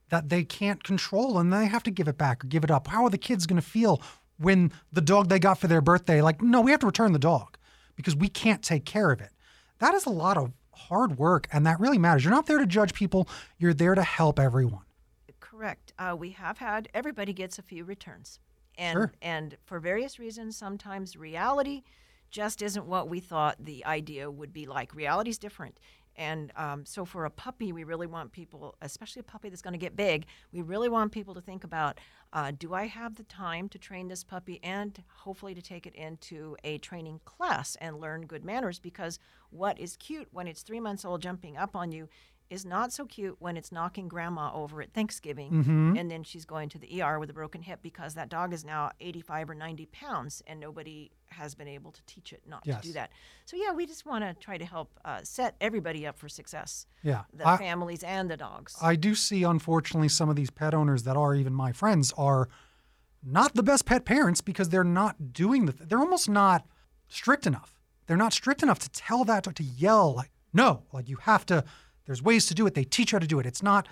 that 0.09 0.29
they 0.29 0.43
can't 0.43 0.83
control 0.83 1.37
and 1.39 1.51
they 1.51 1.65
have 1.65 1.83
to 1.83 1.91
give 1.91 2.07
it 2.07 2.17
back 2.17 2.43
or 2.43 2.47
give 2.47 2.63
it 2.63 2.71
up. 2.71 2.87
How 2.87 3.03
are 3.03 3.09
the 3.09 3.17
kids 3.17 3.45
going 3.45 3.61
to 3.61 3.67
feel 3.67 4.01
when 4.37 4.71
the 4.91 5.01
dog 5.01 5.29
they 5.29 5.39
got 5.39 5.57
for 5.57 5.67
their 5.67 5.81
birthday, 5.81 6.21
like, 6.21 6.41
no, 6.41 6.61
we 6.61 6.71
have 6.71 6.79
to 6.81 6.85
return 6.85 7.11
the 7.11 7.19
dog 7.19 7.57
because 7.95 8.15
we 8.15 8.29
can't 8.29 8.61
take 8.61 8.85
care 8.85 9.11
of 9.11 9.19
it? 9.19 9.31
That 9.79 9.93
is 9.93 10.05
a 10.05 10.09
lot 10.09 10.37
of 10.37 10.51
hard 10.89 11.17
work 11.17 11.47
and 11.51 11.65
that 11.65 11.79
really 11.79 11.97
matters. 11.97 12.23
You're 12.23 12.33
not 12.33 12.45
there 12.47 12.57
to 12.57 12.65
judge 12.65 12.93
people, 12.93 13.27
you're 13.57 13.73
there 13.73 13.95
to 13.95 14.03
help 14.03 14.39
everyone. 14.39 14.83
Correct. 15.39 15.93
Uh, 15.99 16.15
we 16.17 16.31
have 16.31 16.57
had 16.57 16.87
everybody 16.93 17.33
gets 17.33 17.59
a 17.59 17.61
few 17.61 17.83
returns, 17.83 18.39
and 18.77 18.93
Sure. 18.95 19.13
and 19.21 19.57
for 19.65 19.79
various 19.79 20.17
reasons, 20.17 20.57
sometimes 20.57 21.15
reality 21.15 21.83
just 22.31 22.61
isn't 22.61 22.85
what 22.85 23.09
we 23.09 23.19
thought 23.19 23.57
the 23.59 23.85
idea 23.85 24.31
would 24.31 24.53
be 24.53 24.65
like. 24.65 24.95
Reality's 24.95 25.37
different. 25.37 25.77
And 26.21 26.51
um, 26.55 26.85
so, 26.85 27.03
for 27.03 27.25
a 27.25 27.31
puppy, 27.31 27.71
we 27.71 27.83
really 27.83 28.05
want 28.05 28.31
people, 28.31 28.75
especially 28.83 29.21
a 29.21 29.23
puppy 29.23 29.49
that's 29.49 29.63
going 29.63 29.73
to 29.73 29.79
get 29.79 29.95
big, 29.95 30.27
we 30.53 30.61
really 30.61 30.87
want 30.87 31.11
people 31.11 31.33
to 31.33 31.41
think 31.41 31.63
about 31.63 31.99
uh, 32.31 32.51
do 32.57 32.75
I 32.75 32.85
have 32.85 33.15
the 33.15 33.23
time 33.23 33.67
to 33.69 33.79
train 33.79 34.07
this 34.07 34.23
puppy 34.23 34.59
and 34.63 35.03
hopefully 35.07 35.55
to 35.55 35.61
take 35.63 35.87
it 35.87 35.95
into 35.95 36.55
a 36.63 36.77
training 36.77 37.21
class 37.25 37.75
and 37.81 37.99
learn 37.99 38.27
good 38.27 38.45
manners? 38.45 38.77
Because 38.77 39.17
what 39.49 39.79
is 39.79 39.97
cute 39.97 40.27
when 40.31 40.47
it's 40.47 40.61
three 40.61 40.79
months 40.79 41.03
old 41.03 41.23
jumping 41.23 41.57
up 41.57 41.75
on 41.75 41.91
you 41.91 42.07
is 42.51 42.65
not 42.65 42.93
so 42.93 43.05
cute 43.05 43.37
when 43.39 43.57
it's 43.57 43.71
knocking 43.71 44.07
grandma 44.07 44.53
over 44.53 44.81
at 44.81 44.93
Thanksgiving 44.93 45.51
and 45.97 46.11
then 46.11 46.21
she's 46.21 46.45
going 46.45 46.69
to 46.69 46.77
the 46.77 47.01
ER 47.01 47.17
with 47.17 47.29
a 47.29 47.33
broken 47.33 47.61
hip 47.63 47.79
because 47.81 48.13
that 48.13 48.29
dog 48.29 48.53
is 48.53 48.63
now 48.63 48.91
85 48.99 49.49
or 49.49 49.55
90 49.55 49.85
pounds 49.87 50.43
and 50.45 50.59
nobody 50.59 51.09
has 51.31 51.55
been 51.55 51.67
able 51.67 51.91
to 51.91 52.01
teach 52.05 52.33
it 52.33 52.41
not 52.47 52.61
Yes. 52.65 52.81
to 52.81 52.87
do 52.87 52.93
that. 52.93 53.11
So, 53.45 53.55
yeah, 53.57 53.71
we 53.73 53.85
just 53.85 54.05
want 54.05 54.23
to 54.23 54.33
try 54.33 54.57
to 54.57 54.65
help 54.65 54.99
uh, 55.05 55.21
set 55.23 55.55
everybody 55.61 56.05
up 56.05 56.17
for 56.17 56.29
success 56.29 56.85
Yeah. 57.03 57.23
the 57.33 57.47
I- 57.47 57.57
families 57.57 58.03
and 58.03 58.29
the 58.29 58.37
dogs. 58.37 58.75
I 58.81 58.95
do 58.95 59.15
see, 59.15 59.43
unfortunately, 59.43 60.09
some 60.09 60.29
of 60.29 60.35
these 60.35 60.49
pet 60.49 60.73
owners 60.73 61.03
that 61.03 61.17
are 61.17 61.33
even 61.35 61.53
my 61.53 61.71
friends 61.71 62.13
are 62.17 62.49
not 63.23 63.53
the 63.55 63.63
best 63.63 63.85
pet 63.85 64.05
parents 64.05 64.41
because 64.41 64.69
they're 64.69 64.83
not 64.83 65.33
doing 65.33 65.65
the. 65.65 65.71
They're 65.73 65.99
almost 65.99 66.27
not 66.29 66.65
strict 67.07 67.45
enough. 67.45 67.77
They're 68.07 68.17
not 68.17 68.33
strict 68.33 68.63
enough 68.63 68.79
to 68.79 68.89
tell 68.89 69.23
that 69.25 69.43
dog 69.43 69.55
to 69.55 69.63
yell 69.63 70.13
like 70.15 70.31
no, 70.53 70.83
like 70.91 71.07
you 71.07 71.17
have 71.17 71.45
to. 71.47 71.63
There's 72.05 72.21
ways 72.21 72.45
to 72.47 72.53
do 72.55 72.65
it. 72.65 72.73
They 72.73 72.83
teach 72.83 73.11
you 73.11 73.15
how 73.17 73.19
to 73.19 73.27
do 73.27 73.39
it. 73.39 73.45
It's 73.45 73.63
not. 73.63 73.87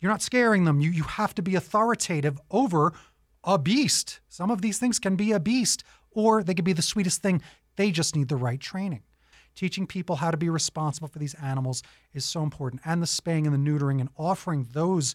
You're 0.00 0.10
not 0.10 0.20
scaring 0.20 0.64
them. 0.64 0.80
You 0.80 0.90
you 0.90 1.04
have 1.04 1.32
to 1.36 1.42
be 1.42 1.54
authoritative 1.54 2.40
over 2.50 2.92
a 3.44 3.56
beast. 3.56 4.20
Some 4.28 4.50
of 4.50 4.62
these 4.62 4.78
things 4.78 4.98
can 4.98 5.14
be 5.16 5.30
a 5.32 5.38
beast, 5.40 5.84
or 6.14 6.42
they 6.42 6.54
could 6.54 6.64
be 6.64 6.72
the 6.72 6.82
sweetest 6.82 7.22
thing. 7.22 7.42
They 7.76 7.90
just 7.90 8.16
need 8.16 8.28
the 8.28 8.36
right 8.36 8.60
training. 8.60 9.02
Teaching 9.54 9.86
people 9.86 10.16
how 10.16 10.30
to 10.30 10.36
be 10.36 10.48
responsible 10.48 11.08
for 11.08 11.18
these 11.18 11.34
animals 11.34 11.82
is 12.14 12.24
so 12.24 12.42
important. 12.42 12.82
And 12.84 13.02
the 13.02 13.06
spaying 13.06 13.46
and 13.46 13.54
the 13.54 13.70
neutering 13.70 14.00
and 14.00 14.08
offering 14.16 14.68
those 14.72 15.14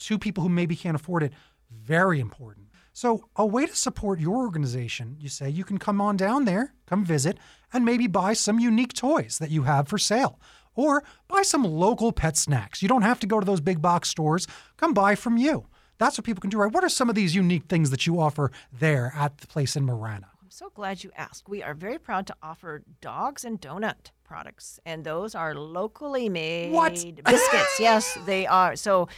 to 0.00 0.18
people 0.18 0.42
who 0.42 0.48
maybe 0.48 0.76
can't 0.76 0.94
afford 0.94 1.22
it, 1.22 1.32
very 1.70 2.20
important. 2.20 2.66
So, 2.92 3.28
a 3.36 3.46
way 3.46 3.64
to 3.64 3.76
support 3.76 4.18
your 4.18 4.38
organization, 4.38 5.16
you 5.20 5.28
say 5.28 5.48
you 5.48 5.64
can 5.64 5.78
come 5.78 6.00
on 6.00 6.16
down 6.16 6.44
there, 6.44 6.74
come 6.86 7.04
visit, 7.04 7.38
and 7.72 7.84
maybe 7.84 8.06
buy 8.06 8.32
some 8.32 8.58
unique 8.58 8.92
toys 8.92 9.38
that 9.38 9.50
you 9.50 9.62
have 9.62 9.88
for 9.88 9.98
sale. 9.98 10.40
Or 10.74 11.02
buy 11.28 11.42
some 11.42 11.64
local 11.64 12.12
pet 12.12 12.36
snacks. 12.36 12.82
You 12.82 12.88
don't 12.88 13.02
have 13.02 13.20
to 13.20 13.26
go 13.26 13.40
to 13.40 13.46
those 13.46 13.60
big 13.60 13.80
box 13.80 14.08
stores. 14.08 14.46
Come 14.76 14.94
buy 14.94 15.14
from 15.14 15.36
you. 15.36 15.66
That's 15.98 16.16
what 16.16 16.24
people 16.24 16.40
can 16.40 16.50
do, 16.50 16.58
right? 16.58 16.72
What 16.72 16.84
are 16.84 16.88
some 16.88 17.08
of 17.08 17.14
these 17.14 17.34
unique 17.34 17.64
things 17.68 17.90
that 17.90 18.06
you 18.06 18.20
offer 18.20 18.52
there 18.72 19.12
at 19.16 19.38
the 19.38 19.46
place 19.48 19.76
in 19.76 19.84
Marana? 19.84 20.28
I'm 20.48 20.52
so 20.52 20.70
glad 20.74 21.04
you 21.04 21.10
asked. 21.14 21.46
We 21.46 21.62
are 21.62 21.74
very 21.74 21.98
proud 21.98 22.26
to 22.28 22.36
offer 22.42 22.82
dogs 23.02 23.44
and 23.44 23.60
donut 23.60 24.12
products, 24.24 24.80
and 24.86 25.04
those 25.04 25.34
are 25.34 25.54
locally 25.54 26.30
made 26.30 26.72
What? 26.72 26.94
biscuits. 26.94 27.78
yes, 27.78 28.16
they 28.24 28.46
are. 28.46 28.74
So 28.74 29.08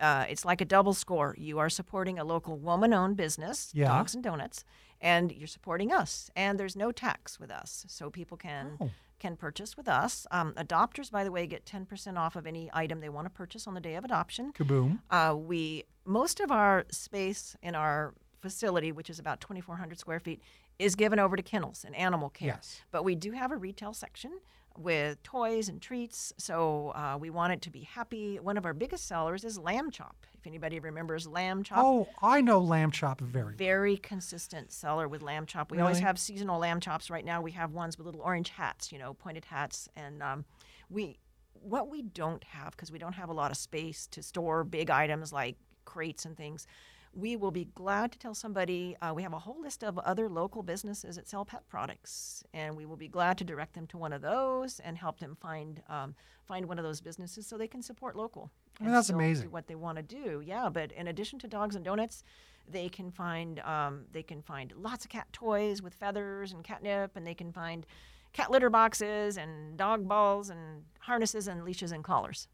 uh, 0.00 0.24
it's 0.26 0.46
like 0.46 0.62
a 0.62 0.64
double 0.64 0.94
score. 0.94 1.34
You 1.36 1.58
are 1.58 1.68
supporting 1.68 2.18
a 2.18 2.24
local 2.24 2.56
woman-owned 2.56 3.14
business, 3.14 3.72
Yeah. 3.74 3.88
Dogs 3.88 4.14
and 4.14 4.24
Donuts, 4.24 4.64
and 5.02 5.30
you're 5.32 5.46
supporting 5.46 5.92
us. 5.92 6.30
And 6.34 6.58
there's 6.58 6.76
no 6.76 6.92
tax 6.92 7.38
with 7.38 7.50
us, 7.50 7.84
so 7.86 8.08
people 8.08 8.38
can 8.38 8.78
Oh. 8.80 8.90
can 9.18 9.36
purchase 9.36 9.76
with 9.76 9.86
us. 9.86 10.26
Um, 10.30 10.54
adopters, 10.54 11.10
by 11.10 11.24
the 11.24 11.30
way, 11.30 11.46
get 11.46 11.66
10% 11.66 12.16
off 12.16 12.36
of 12.36 12.46
any 12.46 12.70
item 12.72 13.00
they 13.00 13.10
want 13.10 13.26
to 13.26 13.30
purchase 13.30 13.66
on 13.66 13.74
the 13.74 13.80
day 13.82 13.96
of 13.96 14.04
adoption. 14.06 14.54
Kaboom. 14.54 15.00
Uh, 15.10 15.34
we 15.36 15.84
most 16.06 16.40
of 16.40 16.50
our 16.50 16.86
space 16.90 17.54
in 17.62 17.74
our 17.74 18.14
facility, 18.40 18.92
which 18.92 19.10
is 19.10 19.18
about 19.18 19.40
2,400 19.40 19.98
square 19.98 20.20
feet, 20.20 20.40
is 20.78 20.94
given 20.94 21.18
over 21.18 21.36
to 21.36 21.42
kennels 21.42 21.84
and 21.84 21.94
animal 21.96 22.30
care. 22.30 22.48
Yes. 22.48 22.80
But 22.90 23.04
we 23.04 23.14
do 23.14 23.32
have 23.32 23.50
a 23.52 23.56
retail 23.56 23.92
section 23.92 24.38
with 24.76 25.20
toys 25.24 25.68
and 25.68 25.82
treats, 25.82 26.32
so 26.38 26.90
uh, 26.94 27.18
we 27.18 27.30
want 27.30 27.52
it 27.52 27.60
to 27.62 27.70
be 27.70 27.80
happy. 27.80 28.38
One 28.38 28.56
of 28.56 28.64
our 28.64 28.72
biggest 28.74 29.08
sellers 29.08 29.42
is 29.42 29.58
lamb 29.58 29.90
chop. 29.90 30.14
If 30.38 30.46
anybody 30.46 30.78
remembers 30.78 31.26
lamb 31.26 31.64
chop, 31.64 31.78
Oh, 31.84 32.06
I 32.22 32.40
know 32.40 32.60
lamb 32.60 32.92
chop 32.92 33.20
very. 33.20 33.56
very 33.56 33.96
consistent 33.96 34.70
seller 34.70 35.08
with 35.08 35.20
lamb 35.20 35.46
chop. 35.46 35.72
We 35.72 35.80
always 35.80 35.98
have 35.98 36.16
seasonal 36.16 36.60
lamb 36.60 36.78
chops. 36.78 37.10
Right 37.10 37.24
now, 37.24 37.40
we 37.42 37.50
have 37.52 37.72
ones 37.72 37.98
with 37.98 38.06
little 38.06 38.20
orange 38.20 38.50
hats, 38.50 38.92
you 38.92 39.00
know, 39.00 39.14
pointed 39.14 39.46
hats, 39.46 39.88
and 39.96 40.22
um, 40.22 40.44
we 40.88 41.18
what 41.60 41.88
we 41.90 42.02
don't 42.02 42.44
have 42.44 42.70
because 42.70 42.92
we 42.92 43.00
don't 43.00 43.14
have 43.14 43.30
a 43.30 43.32
lot 43.32 43.50
of 43.50 43.56
space 43.56 44.06
to 44.12 44.22
store 44.22 44.62
big 44.62 44.90
items 44.90 45.32
like 45.32 45.56
crates 45.86 46.24
and 46.24 46.36
things. 46.36 46.68
We 47.12 47.36
will 47.36 47.50
be 47.50 47.64
glad 47.74 48.12
to 48.12 48.18
tell 48.18 48.34
somebody 48.34 48.96
uh, 49.00 49.12
we 49.14 49.22
have 49.22 49.32
a 49.32 49.38
whole 49.38 49.60
list 49.60 49.82
of 49.82 49.98
other 49.98 50.28
local 50.28 50.62
businesses 50.62 51.16
that 51.16 51.28
sell 51.28 51.44
pet 51.44 51.68
products, 51.68 52.44
and 52.52 52.76
we 52.76 52.86
will 52.86 52.96
be 52.96 53.08
glad 53.08 53.38
to 53.38 53.44
direct 53.44 53.74
them 53.74 53.86
to 53.88 53.98
one 53.98 54.12
of 54.12 54.22
those 54.22 54.78
and 54.80 54.96
help 54.98 55.18
them 55.18 55.36
find 55.40 55.82
um, 55.88 56.14
find 56.46 56.66
one 56.66 56.78
of 56.78 56.84
those 56.84 57.00
businesses 57.00 57.46
so 57.46 57.58
they 57.58 57.68
can 57.68 57.82
support 57.82 58.16
local. 58.16 58.50
I 58.78 58.84
mean, 58.84 58.88
and 58.88 58.96
that's 58.96 59.10
amazing. 59.10 59.50
What 59.50 59.66
they 59.66 59.74
want 59.74 59.96
to 59.96 60.02
do, 60.02 60.42
yeah. 60.44 60.68
But 60.68 60.92
in 60.92 61.08
addition 61.08 61.38
to 61.40 61.48
dogs 61.48 61.74
and 61.74 61.84
donuts, 61.84 62.22
they 62.70 62.88
can 62.88 63.10
find 63.10 63.60
um, 63.60 64.04
they 64.12 64.22
can 64.22 64.42
find 64.42 64.72
lots 64.76 65.04
of 65.04 65.10
cat 65.10 65.26
toys 65.32 65.82
with 65.82 65.94
feathers 65.94 66.52
and 66.52 66.62
catnip, 66.62 67.16
and 67.16 67.26
they 67.26 67.34
can 67.34 67.52
find 67.52 67.86
cat 68.32 68.50
litter 68.50 68.70
boxes 68.70 69.36
and 69.36 69.76
dog 69.76 70.06
balls 70.06 70.50
and 70.50 70.84
harnesses 71.00 71.48
and 71.48 71.64
leashes 71.64 71.92
and 71.92 72.04
collars. 72.04 72.48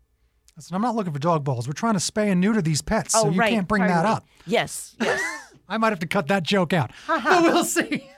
Listen, 0.56 0.76
I'm 0.76 0.82
not 0.82 0.94
looking 0.94 1.12
for 1.12 1.18
dog 1.18 1.42
balls. 1.44 1.66
We're 1.66 1.72
trying 1.72 1.94
to 1.94 1.98
spay 2.00 2.26
and 2.28 2.40
neuter 2.40 2.62
these 2.62 2.80
pets, 2.80 3.12
so 3.12 3.20
oh, 3.22 3.30
you 3.30 3.36
Oh, 3.36 3.38
right. 3.38 3.52
can't 3.52 3.66
bring 3.68 3.82
that 3.82 4.04
up. 4.06 4.24
Yes, 4.46 4.94
yes. 5.00 5.20
I 5.68 5.78
might 5.78 5.90
have 5.90 5.98
to 6.00 6.06
cut 6.06 6.28
that 6.28 6.42
joke 6.42 6.72
out, 6.72 6.90
but 7.08 7.24
we'll 7.42 7.64
see. 7.64 8.08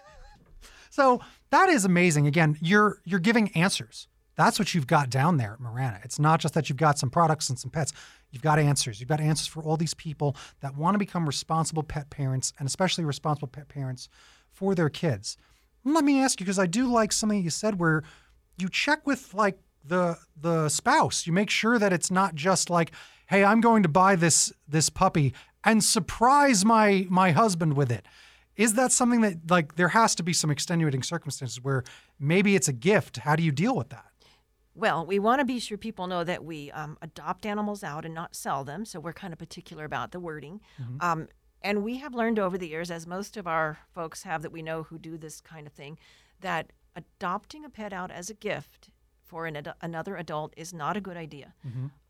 so 0.90 1.20
that 1.50 1.68
is 1.68 1.84
amazing. 1.84 2.26
Again, 2.26 2.58
you're 2.60 2.98
you're 3.04 3.20
giving 3.20 3.50
answers. 3.56 4.08
That's 4.36 4.58
what 4.58 4.74
you've 4.74 4.86
got 4.86 5.08
down 5.08 5.38
there 5.38 5.54
at 5.54 5.60
Marana. 5.60 5.98
It's 6.04 6.18
not 6.18 6.40
just 6.40 6.52
that 6.54 6.68
you've 6.68 6.76
got 6.76 6.98
some 6.98 7.08
products 7.08 7.48
and 7.48 7.58
some 7.58 7.70
pets. 7.70 7.92
You've 8.30 8.42
got 8.42 8.58
answers. 8.58 9.00
You've 9.00 9.08
got 9.08 9.18
answers 9.18 9.46
for 9.46 9.62
all 9.62 9.78
these 9.78 9.94
people 9.94 10.36
that 10.60 10.76
want 10.76 10.94
to 10.94 10.98
become 10.98 11.24
responsible 11.24 11.82
pet 11.82 12.10
parents 12.10 12.52
and 12.58 12.68
especially 12.68 13.04
responsible 13.06 13.48
pet 13.48 13.68
parents 13.68 14.10
for 14.52 14.74
their 14.74 14.90
kids. 14.90 15.38
Let 15.84 16.04
me 16.04 16.20
ask 16.20 16.38
you 16.38 16.44
because 16.44 16.58
I 16.58 16.66
do 16.66 16.86
like 16.86 17.12
something 17.12 17.42
you 17.42 17.48
said 17.48 17.78
where 17.78 18.02
you 18.58 18.68
check 18.68 19.06
with 19.06 19.32
like 19.32 19.58
the 19.86 20.18
the 20.40 20.68
spouse. 20.68 21.26
You 21.26 21.32
make 21.32 21.50
sure 21.50 21.78
that 21.78 21.92
it's 21.92 22.10
not 22.10 22.34
just 22.34 22.70
like, 22.70 22.92
"Hey, 23.28 23.44
I'm 23.44 23.60
going 23.60 23.82
to 23.82 23.88
buy 23.88 24.16
this 24.16 24.52
this 24.68 24.88
puppy 24.88 25.34
and 25.66 25.82
surprise 25.84 26.64
my 26.64 27.06
my 27.10 27.32
husband 27.32 27.74
with 27.74 27.90
it. 27.92 28.06
Is 28.56 28.74
that 28.74 28.92
something 28.92 29.20
that 29.20 29.50
like 29.50 29.74
there 29.74 29.88
has 29.88 30.14
to 30.14 30.22
be 30.22 30.32
some 30.32 30.50
extenuating 30.50 31.02
circumstances 31.02 31.62
where 31.62 31.84
maybe 32.18 32.56
it's 32.56 32.68
a 32.68 32.72
gift? 32.72 33.18
How 33.18 33.36
do 33.36 33.42
you 33.42 33.52
deal 33.52 33.76
with 33.76 33.90
that? 33.90 34.06
Well, 34.74 35.06
we 35.06 35.18
want 35.18 35.40
to 35.40 35.44
be 35.44 35.58
sure 35.58 35.78
people 35.78 36.06
know 36.06 36.22
that 36.24 36.44
we 36.44 36.70
um, 36.70 36.98
adopt 37.00 37.46
animals 37.46 37.82
out 37.82 38.04
and 38.04 38.14
not 38.14 38.36
sell 38.36 38.62
them. 38.62 38.84
So 38.84 39.00
we're 39.00 39.14
kind 39.14 39.32
of 39.32 39.38
particular 39.38 39.84
about 39.84 40.12
the 40.12 40.20
wording. 40.20 40.60
Um, 41.00 41.28
and 41.62 41.82
we 41.82 41.96
have 41.96 42.14
learned 42.14 42.38
over 42.38 42.58
the 42.58 42.68
years, 42.68 42.90
as 42.90 43.06
most 43.06 43.38
of 43.38 43.46
our 43.46 43.78
folks 43.94 44.22
have 44.24 44.42
that 44.42 44.52
we 44.52 44.60
know 44.62 44.82
who 44.82 44.98
do 44.98 45.16
this 45.16 45.40
kind 45.40 45.66
of 45.66 45.72
thing, 45.72 45.98
that 46.40 46.72
adopting 46.94 47.64
a 47.64 47.70
pet 47.70 47.92
out 47.92 48.10
as 48.10 48.28
a 48.28 48.34
gift 48.34 48.90
for 49.26 49.46
an 49.46 49.56
ad- 49.56 49.74
another 49.82 50.16
adult 50.16 50.54
is 50.56 50.72
not 50.72 50.96
a 50.96 51.00
good 51.00 51.16
idea. 51.16 51.52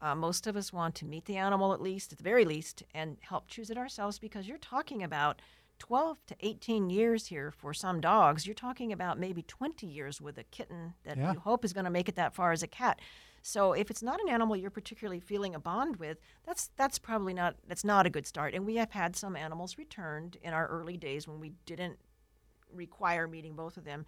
Uh, 0.00 0.14
most 0.14 0.46
of 0.46 0.57
us 0.57 0.72
want 0.72 0.94
to 0.96 1.05
meet 1.05 1.24
the 1.24 1.37
animal 1.37 1.72
at 1.72 1.81
least, 1.81 2.12
at 2.12 2.18
the 2.18 2.24
very 2.24 2.44
least, 2.44 2.83
and 2.94 3.16
help 3.22 3.48
choose 3.48 3.70
it 3.70 3.79
ourselves 3.79 4.18
because 4.18 4.46
you're 4.46 4.59
talking 4.59 5.02
about 5.02 5.40
12 5.79 6.24
to 6.26 6.37
18 6.40 6.88
years 6.90 7.26
here 7.26 7.50
for 7.50 7.74
some 7.74 8.00
dogs. 8.00 8.46
You're 8.46 8.55
talking 8.55 8.92
about 8.92 9.18
maybe 9.18 9.42
20 9.42 9.87
years 9.87 10.20
with 10.20 10.38
a 10.38 10.44
kitten 10.44 10.94
that 11.05 11.16
Yeah. 11.18 11.33
you 11.33 11.38
hope 11.40 11.64
is 11.64 11.72
going 11.72 11.85
to 11.85 11.90
make 11.90 12.09
it 12.09 12.16
that 12.16 12.35
far 12.35 12.52
as 12.52 12.62
a 12.62 12.66
cat. 12.66 13.00
So 13.42 13.72
if 13.74 13.90
it's 13.90 14.02
not 14.02 14.20
an 14.20 14.29
animal 14.29 14.57
you're 14.57 14.70
particularly 14.70 15.20
feeling 15.20 15.55
a 15.55 15.61
bond 15.61 15.96
with, 15.96 16.18
that's 16.44 16.70
that's 16.76 16.98
probably 16.98 17.33
not 17.35 17.55
that's 17.68 17.85
not 17.85 18.05
a 18.07 18.11
good 18.11 18.26
start. 18.26 18.55
And 18.55 18.66
we 18.66 18.76
have 18.76 18.90
had 18.90 19.14
some 19.14 19.37
animals 19.37 19.79
returned 19.79 20.37
in 20.42 20.52
our 20.52 20.66
early 20.66 20.96
days 20.96 21.29
when 21.29 21.38
we 21.40 21.52
didn't 21.64 21.98
require 22.72 23.29
meeting 23.29 23.55
both 23.55 23.76
of 23.76 23.85
them. 23.85 24.05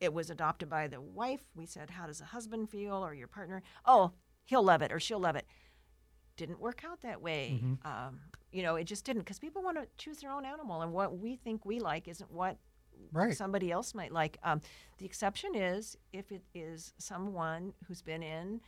It 0.00 0.12
was 0.12 0.30
adopted 0.30 0.68
by 0.68 0.88
the 0.88 1.00
wife. 1.00 1.42
We 1.54 1.66
said, 1.66 1.90
"How 1.90 2.06
does 2.06 2.18
the 2.18 2.26
husband 2.26 2.70
feel 2.70 2.96
or 3.04 3.14
your 3.14 3.28
partner?" 3.28 3.62
Oh, 3.84 4.12
he'll 4.44 4.62
love 4.62 4.82
it 4.82 4.92
or 4.92 5.00
she'll 5.00 5.20
love 5.20 5.36
it. 5.36 5.46
Didn't 6.36 6.60
work 6.60 6.84
out 6.84 7.00
that 7.02 7.22
way. 7.22 7.62
Um, 7.84 8.20
you 8.50 8.62
know, 8.62 8.74
it 8.76 8.84
just 8.84 9.04
didn't 9.04 9.22
because 9.22 9.38
people 9.38 9.62
want 9.62 9.76
to 9.78 9.86
choose 9.98 10.18
their 10.18 10.30
own 10.32 10.44
animal, 10.44 10.82
and 10.82 10.92
what 10.92 11.18
we 11.18 11.36
think 11.36 11.64
we 11.64 11.78
like 11.80 12.08
isn't 12.08 12.30
what 12.30 12.58
Right. 13.12 13.36
somebody 13.36 13.72
else 13.72 13.92
might 13.94 14.12
like. 14.12 14.38
Um, 14.44 14.60
the 14.98 15.04
exception 15.06 15.54
is 15.56 15.96
if 16.12 16.30
it 16.30 16.42
is 16.54 16.94
someone 16.98 17.74
who's 17.86 18.02
been 18.02 18.22
in 18.22 18.60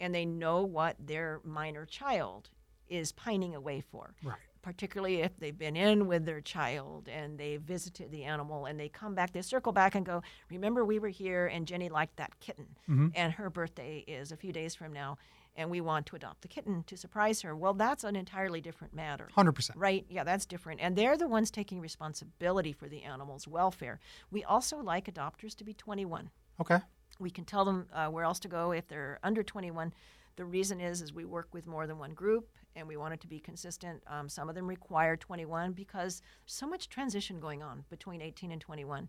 and 0.00 0.12
they 0.14 0.24
know 0.26 0.62
what 0.64 0.96
their 0.98 1.40
minor 1.44 1.86
child 1.86 2.50
is 2.88 3.12
pining 3.12 3.54
away 3.54 3.80
for. 3.80 4.14
Right. 4.22 4.38
Particularly 4.68 5.22
if 5.22 5.34
they've 5.38 5.58
been 5.58 5.76
in 5.76 6.06
with 6.06 6.26
their 6.26 6.42
child 6.42 7.08
and 7.08 7.38
they 7.38 7.56
visited 7.56 8.10
the 8.10 8.24
animal 8.24 8.66
and 8.66 8.78
they 8.78 8.90
come 8.90 9.14
back, 9.14 9.32
they 9.32 9.40
circle 9.40 9.72
back 9.72 9.94
and 9.94 10.04
go, 10.04 10.22
Remember, 10.50 10.84
we 10.84 10.98
were 10.98 11.08
here 11.08 11.46
and 11.46 11.66
Jenny 11.66 11.88
liked 11.88 12.16
that 12.16 12.38
kitten. 12.38 12.66
And 13.14 13.32
her 13.32 13.48
birthday 13.48 14.04
is 14.06 14.30
a 14.30 14.36
few 14.36 14.52
days 14.52 14.74
from 14.74 14.92
now, 14.92 15.16
and 15.56 15.70
we 15.70 15.80
want 15.80 16.04
to 16.06 16.16
adopt 16.16 16.42
the 16.42 16.48
kitten 16.48 16.84
to 16.86 16.98
surprise 16.98 17.40
her. 17.40 17.56
Well, 17.56 17.72
that's 17.72 18.04
an 18.04 18.14
entirely 18.14 18.60
different 18.60 18.94
matter. 18.94 19.28
100%. 19.34 19.70
Right. 19.74 20.04
Yeah, 20.10 20.24
that's 20.24 20.44
different. 20.44 20.80
And 20.82 20.94
they're 20.96 21.16
the 21.16 21.28
ones 21.28 21.50
taking 21.50 21.80
responsibility 21.80 22.72
for 22.72 22.88
the 22.88 23.04
animal's 23.04 23.48
welfare. 23.48 24.00
We 24.30 24.44
also 24.44 24.76
like 24.82 25.06
adopters 25.06 25.56
to 25.56 25.64
be 25.64 25.72
21. 25.72 26.28
Okay. 26.60 26.78
We 27.18 27.30
can 27.30 27.46
tell 27.46 27.64
them 27.64 27.86
uh, 27.94 28.08
where 28.08 28.24
else 28.24 28.38
to 28.40 28.48
go 28.48 28.72
if 28.72 28.86
they're 28.86 29.18
under 29.22 29.42
21. 29.42 29.94
The 30.36 30.44
reason 30.44 30.80
is 30.80 31.00
is 31.02 31.12
we 31.12 31.24
work 31.24 31.48
with 31.52 31.66
more 31.66 31.86
than 31.86 31.98
one 31.98 32.12
group 32.12 32.48
and 32.76 32.86
we 32.86 32.96
want 32.96 33.14
it 33.14 33.20
to 33.20 33.26
be 33.26 33.40
consistent. 33.40 34.02
Um, 34.06 34.28
some 34.28 34.48
of 34.48 34.54
them 34.54 34.66
require 34.66 35.16
21 35.16 35.72
because 35.72 36.22
so 36.46 36.66
much 36.66 36.88
transition 36.88 37.40
going 37.40 37.62
on 37.62 37.84
between 37.90 38.20
18 38.20 38.52
and 38.52 38.60
21. 38.60 39.08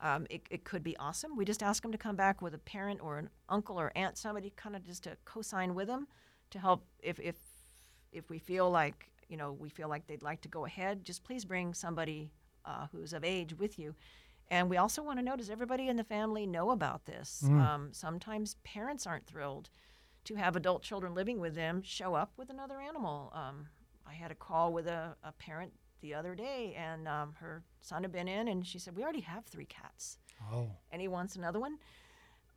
Um, 0.00 0.26
it, 0.28 0.42
it 0.50 0.64
could 0.64 0.82
be 0.82 0.96
awesome. 0.96 1.36
We 1.36 1.44
just 1.44 1.62
ask 1.62 1.82
them 1.82 1.92
to 1.92 1.98
come 1.98 2.16
back 2.16 2.42
with 2.42 2.54
a 2.54 2.58
parent 2.58 3.00
or 3.02 3.18
an 3.18 3.30
uncle 3.48 3.80
or 3.80 3.92
aunt, 3.94 4.18
somebody 4.18 4.52
kind 4.56 4.74
of 4.74 4.84
just 4.84 5.04
to 5.04 5.16
co-sign 5.24 5.74
with 5.74 5.86
them 5.86 6.08
to 6.50 6.58
help 6.58 6.84
if, 7.02 7.18
if 7.20 7.36
if 8.12 8.30
we 8.30 8.38
feel 8.38 8.70
like 8.70 9.10
you 9.28 9.36
know 9.36 9.52
we 9.52 9.68
feel 9.68 9.88
like 9.88 10.06
they'd 10.06 10.22
like 10.22 10.40
to 10.40 10.48
go 10.48 10.64
ahead 10.64 11.04
just 11.04 11.24
please 11.24 11.44
bring 11.44 11.74
somebody 11.74 12.30
uh, 12.64 12.86
who's 12.92 13.12
of 13.12 13.24
age 13.24 13.56
with 13.58 13.78
you 13.78 13.94
and 14.48 14.70
we 14.70 14.76
also 14.76 15.02
want 15.02 15.18
to 15.18 15.24
know 15.24 15.36
does 15.36 15.50
everybody 15.50 15.88
in 15.88 15.96
the 15.96 16.04
family 16.04 16.46
know 16.46 16.70
about 16.70 17.04
this 17.06 17.42
um, 17.60 17.88
sometimes 17.92 18.56
parents 18.62 19.06
aren't 19.06 19.26
thrilled 19.26 19.68
to 20.24 20.34
have 20.36 20.56
adult 20.56 20.82
children 20.82 21.14
living 21.14 21.38
with 21.40 21.54
them 21.54 21.82
show 21.82 22.14
up 22.14 22.32
with 22.36 22.50
another 22.50 22.80
animal 22.80 23.32
um, 23.34 23.66
i 24.06 24.12
had 24.12 24.30
a 24.30 24.34
call 24.34 24.72
with 24.72 24.86
a, 24.86 25.14
a 25.22 25.32
parent 25.32 25.72
the 26.00 26.14
other 26.14 26.34
day 26.34 26.74
and 26.78 27.06
um, 27.08 27.32
her 27.38 27.62
son 27.80 28.02
had 28.02 28.12
been 28.12 28.28
in 28.28 28.48
and 28.48 28.66
she 28.66 28.78
said 28.78 28.94
we 28.96 29.02
already 29.02 29.20
have 29.20 29.44
three 29.46 29.66
cats 29.66 30.18
Oh. 30.52 30.68
and 30.92 31.00
he 31.00 31.08
wants 31.08 31.36
another 31.36 31.58
one. 31.60 31.78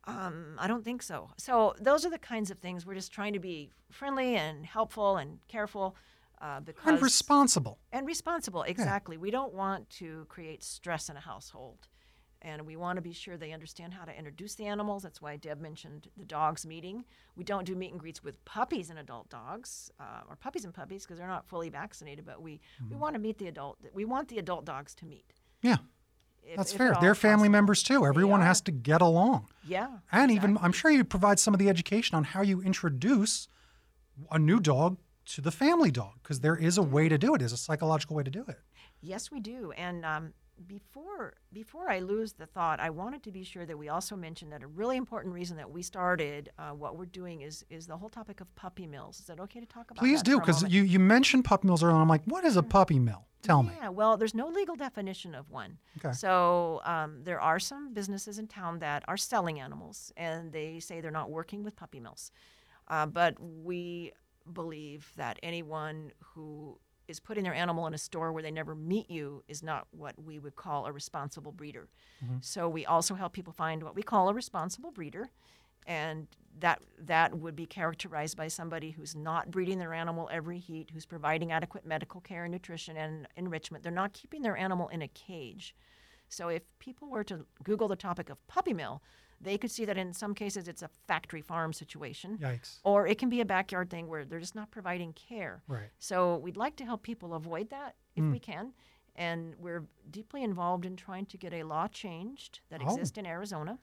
Um, 0.04 0.56
I 0.58 0.66
don't 0.66 0.84
think 0.84 1.02
so. 1.02 1.30
So 1.38 1.74
those 1.80 2.04
are 2.04 2.10
the 2.10 2.18
kinds 2.18 2.50
of 2.50 2.58
things 2.58 2.84
we're 2.84 2.94
just 2.94 3.12
trying 3.12 3.32
to 3.34 3.38
be 3.38 3.70
friendly 3.90 4.36
and 4.36 4.66
helpful 4.66 5.16
and 5.16 5.38
careful 5.48 5.96
uh, 6.42 6.60
because 6.60 6.86
And 6.94 7.00
responsible. 7.02 7.78
and 7.92 8.06
responsible. 8.06 8.62
Exactly. 8.62 9.16
We 9.16 9.30
don't 9.30 9.54
want 9.54 9.88
to 9.90 10.26
create 10.28 10.62
stress 10.62 11.08
in 11.08 11.16
a 11.16 11.20
household. 11.20 11.88
And 12.42 12.64
we 12.66 12.76
want 12.76 12.96
to 12.96 13.02
be 13.02 13.12
sure 13.12 13.36
they 13.36 13.52
understand 13.52 13.92
how 13.94 14.04
to 14.04 14.16
introduce 14.16 14.54
the 14.54 14.66
animals. 14.66 15.02
That's 15.02 15.20
why 15.20 15.36
Deb 15.36 15.60
mentioned 15.60 16.08
the 16.16 16.24
dogs 16.24 16.64
meeting. 16.64 17.04
We 17.34 17.42
don't 17.42 17.64
do 17.64 17.74
meet 17.74 17.90
and 17.90 17.98
greets 18.00 18.22
with 18.22 18.42
puppies 18.44 18.90
and 18.90 18.98
adult 18.98 19.28
dogs, 19.28 19.90
uh, 19.98 20.20
or 20.28 20.36
puppies 20.36 20.64
and 20.64 20.72
puppies, 20.72 21.02
because 21.04 21.18
they're 21.18 21.26
not 21.26 21.48
fully 21.48 21.68
vaccinated. 21.68 22.24
But 22.24 22.40
we, 22.40 22.60
we 22.88 22.96
want 22.96 23.14
to 23.14 23.18
meet 23.20 23.38
the 23.38 23.48
adult. 23.48 23.78
We 23.92 24.04
want 24.04 24.28
the 24.28 24.38
adult 24.38 24.64
dogs 24.64 24.94
to 24.96 25.04
meet. 25.06 25.32
Yeah. 25.62 25.78
if- 26.44 26.56
That's 26.56 26.70
if 26.72 26.78
fair. 26.78 26.94
They're 27.00 27.16
family 27.16 27.48
possible. 27.48 27.50
members 27.52 27.82
too. 27.82 28.06
Everyone 28.06 28.40
has 28.40 28.60
to 28.62 28.70
get 28.72 29.02
along. 29.02 29.48
Yeah. 29.66 29.88
And 30.12 30.30
even, 30.30 30.58
I'm 30.62 30.72
sure 30.72 30.90
you 30.92 31.02
provide 31.04 31.40
some 31.40 31.54
of 31.54 31.58
the 31.58 31.68
education 31.68 32.14
on 32.14 32.22
how 32.24 32.42
you 32.42 32.62
introduce 32.62 33.48
a 34.30 34.38
new 34.38 34.60
dog 34.60 34.98
to 35.26 35.40
the 35.40 35.50
family 35.50 35.90
dog 35.90 36.14
because 36.22 36.40
there 36.40 36.56
is 36.56 36.78
a 36.78 36.82
way 36.82 37.08
to 37.08 37.18
do 37.18 37.34
it. 37.34 37.38
There's 37.38 37.52
a 37.52 37.56
psychological 37.56 38.14
way 38.16 38.22
to 38.22 38.30
do 38.30 38.44
it. 38.48 38.58
Yes, 39.00 39.30
we 39.30 39.40
do. 39.40 39.72
And 39.72 40.04
um, 40.04 40.32
before 40.66 41.34
before 41.52 41.90
I 41.90 42.00
lose 42.00 42.32
the 42.34 42.46
thought, 42.46 42.80
I 42.80 42.90
wanted 42.90 43.22
to 43.24 43.30
be 43.30 43.42
sure 43.44 43.64
that 43.66 43.76
we 43.76 43.88
also 43.88 44.16
mentioned 44.16 44.52
that 44.52 44.62
a 44.62 44.66
really 44.66 44.96
important 44.96 45.34
reason 45.34 45.56
that 45.56 45.70
we 45.70 45.82
started 45.82 46.50
uh, 46.58 46.70
what 46.70 46.96
we're 46.96 47.06
doing 47.06 47.42
is 47.42 47.64
is 47.70 47.86
the 47.86 47.96
whole 47.96 48.08
topic 48.08 48.40
of 48.40 48.54
puppy 48.56 48.86
mills. 48.86 49.20
Is 49.20 49.26
that 49.26 49.40
okay 49.40 49.60
to 49.60 49.66
talk 49.66 49.90
about? 49.90 50.00
Please 50.00 50.22
do 50.22 50.38
because 50.38 50.62
you, 50.68 50.82
you 50.82 50.98
mentioned 50.98 51.44
puppy 51.44 51.66
mills 51.66 51.82
earlier. 51.82 51.96
I'm 51.96 52.08
like, 52.08 52.24
what 52.24 52.44
is 52.44 52.56
a 52.56 52.62
puppy 52.62 52.98
mill? 52.98 53.24
Tell 53.42 53.62
me. 53.62 53.72
Yeah, 53.80 53.90
well, 53.90 54.16
there's 54.16 54.34
no 54.34 54.48
legal 54.48 54.74
definition 54.74 55.32
of 55.34 55.48
one. 55.48 55.78
Okay. 55.98 56.12
So 56.12 56.80
um, 56.84 57.20
there 57.22 57.40
are 57.40 57.60
some 57.60 57.94
businesses 57.94 58.38
in 58.38 58.48
town 58.48 58.80
that 58.80 59.04
are 59.06 59.16
selling 59.16 59.60
animals, 59.60 60.12
and 60.16 60.52
they 60.52 60.80
say 60.80 61.00
they're 61.00 61.12
not 61.12 61.30
working 61.30 61.62
with 61.62 61.76
puppy 61.76 62.00
mills. 62.00 62.32
Uh, 62.88 63.06
but 63.06 63.36
we 63.38 64.12
believe 64.52 65.12
that 65.16 65.38
anyone 65.42 66.10
who 66.20 66.78
is 67.08 67.18
putting 67.18 67.42
their 67.42 67.54
animal 67.54 67.86
in 67.86 67.94
a 67.94 67.98
store 67.98 68.32
where 68.32 68.42
they 68.42 68.50
never 68.50 68.74
meet 68.74 69.10
you 69.10 69.42
is 69.48 69.62
not 69.62 69.86
what 69.90 70.14
we 70.22 70.38
would 70.38 70.54
call 70.54 70.86
a 70.86 70.92
responsible 70.92 71.50
breeder. 71.50 71.88
Mm-hmm. 72.24 72.36
So 72.42 72.68
we 72.68 72.86
also 72.86 73.14
help 73.14 73.32
people 73.32 73.52
find 73.52 73.82
what 73.82 73.96
we 73.96 74.02
call 74.02 74.28
a 74.28 74.34
responsible 74.34 74.90
breeder, 74.90 75.30
and 75.86 76.28
that 76.60 76.80
that 76.98 77.34
would 77.38 77.56
be 77.56 77.66
characterized 77.66 78.36
by 78.36 78.48
somebody 78.48 78.90
who's 78.90 79.14
not 79.14 79.50
breeding 79.50 79.78
their 79.78 79.94
animal 79.94 80.28
every 80.30 80.58
heat, 80.58 80.90
who's 80.92 81.06
providing 81.06 81.50
adequate 81.50 81.86
medical 81.86 82.20
care, 82.20 82.44
and 82.44 82.52
nutrition, 82.52 82.96
and 82.96 83.26
enrichment. 83.36 83.82
They're 83.82 83.92
not 83.92 84.12
keeping 84.12 84.42
their 84.42 84.56
animal 84.56 84.88
in 84.88 85.02
a 85.02 85.08
cage. 85.08 85.74
So 86.28 86.48
if 86.48 86.62
people 86.78 87.08
were 87.08 87.24
to 87.24 87.46
Google 87.64 87.88
the 87.88 87.96
topic 87.96 88.28
of 88.28 88.44
puppy 88.48 88.74
mill, 88.74 89.02
they 89.40 89.56
could 89.58 89.70
see 89.70 89.84
that 89.84 89.96
in 89.96 90.12
some 90.12 90.34
cases 90.34 90.66
it's 90.68 90.82
a 90.82 90.88
factory 91.06 91.40
farm 91.42 91.72
situation, 91.72 92.38
Yikes. 92.38 92.78
or 92.84 93.06
it 93.06 93.18
can 93.18 93.28
be 93.28 93.40
a 93.40 93.44
backyard 93.44 93.88
thing 93.90 94.08
where 94.08 94.24
they're 94.24 94.40
just 94.40 94.54
not 94.54 94.70
providing 94.70 95.12
care. 95.12 95.62
Right. 95.68 95.90
So 95.98 96.36
we'd 96.38 96.56
like 96.56 96.76
to 96.76 96.84
help 96.84 97.02
people 97.02 97.34
avoid 97.34 97.70
that 97.70 97.94
if 98.16 98.24
we 98.24 98.38
can. 98.40 98.72
And 99.14 99.54
we're 99.58 99.84
deeply 100.10 100.42
involved 100.44 100.84
in 100.84 100.96
trying 100.96 101.26
to 101.26 101.36
get 101.36 101.52
a 101.52 101.62
law 101.64 101.88
changed 101.88 102.60
that 102.70 102.80
Oh. 102.82 102.92
exists 102.92 103.18
in 103.18 103.26
Arizona. 103.26 103.78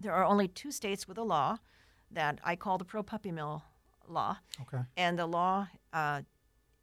There 0.00 0.12
are 0.14 0.24
only 0.24 0.48
two 0.48 0.70
states 0.70 1.06
with 1.08 1.18
a 1.18 1.22
law 1.22 1.58
that 2.10 2.40
I 2.42 2.56
call 2.56 2.78
the 2.78 2.84
pro 2.84 3.02
puppy 3.02 3.32
mill 3.32 3.62
law. 4.08 4.38
Okay. 4.62 4.82
And 4.96 5.18
the 5.18 5.26
law 5.26 5.68
uh, 5.92 6.22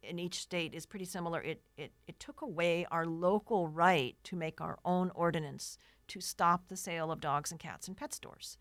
in 0.02 0.18
each 0.18 0.40
state 0.40 0.72
is 0.74 0.86
pretty 0.86 1.04
similar. 1.04 1.40
It, 1.42 1.62
it, 1.76 1.92
it 2.06 2.18
took 2.20 2.40
away 2.42 2.86
our 2.90 3.06
local 3.06 3.68
right 3.68 4.16
to 4.24 4.36
make 4.36 4.60
our 4.60 4.78
own 4.84 5.10
ordinance 5.14 5.78
to 6.08 6.20
stop 6.20 6.68
the 6.68 6.76
sale 6.76 7.10
of 7.12 7.20
dogs 7.20 7.50
and 7.50 7.60
cats 7.60 7.88
in 7.88 7.94
pet 7.94 8.12
stores. 8.12 8.58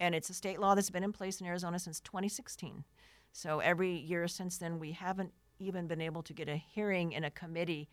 And 0.00 0.14
it's 0.14 0.30
a 0.30 0.34
state 0.34 0.58
law 0.58 0.74
that's 0.74 0.90
been 0.90 1.04
in 1.04 1.12
place 1.12 1.40
in 1.40 1.46
Arizona 1.46 1.78
since 1.78 2.00
2016. 2.00 2.84
So 3.32 3.60
every 3.60 3.92
year 3.92 4.26
since 4.26 4.58
then, 4.58 4.78
we 4.80 4.92
haven't 4.92 5.32
even 5.58 5.86
been 5.86 6.00
able 6.00 6.22
to 6.24 6.32
get 6.32 6.48
a 6.48 6.56
hearing 6.56 7.12
in 7.12 7.22
a 7.22 7.30
committee 7.30 7.88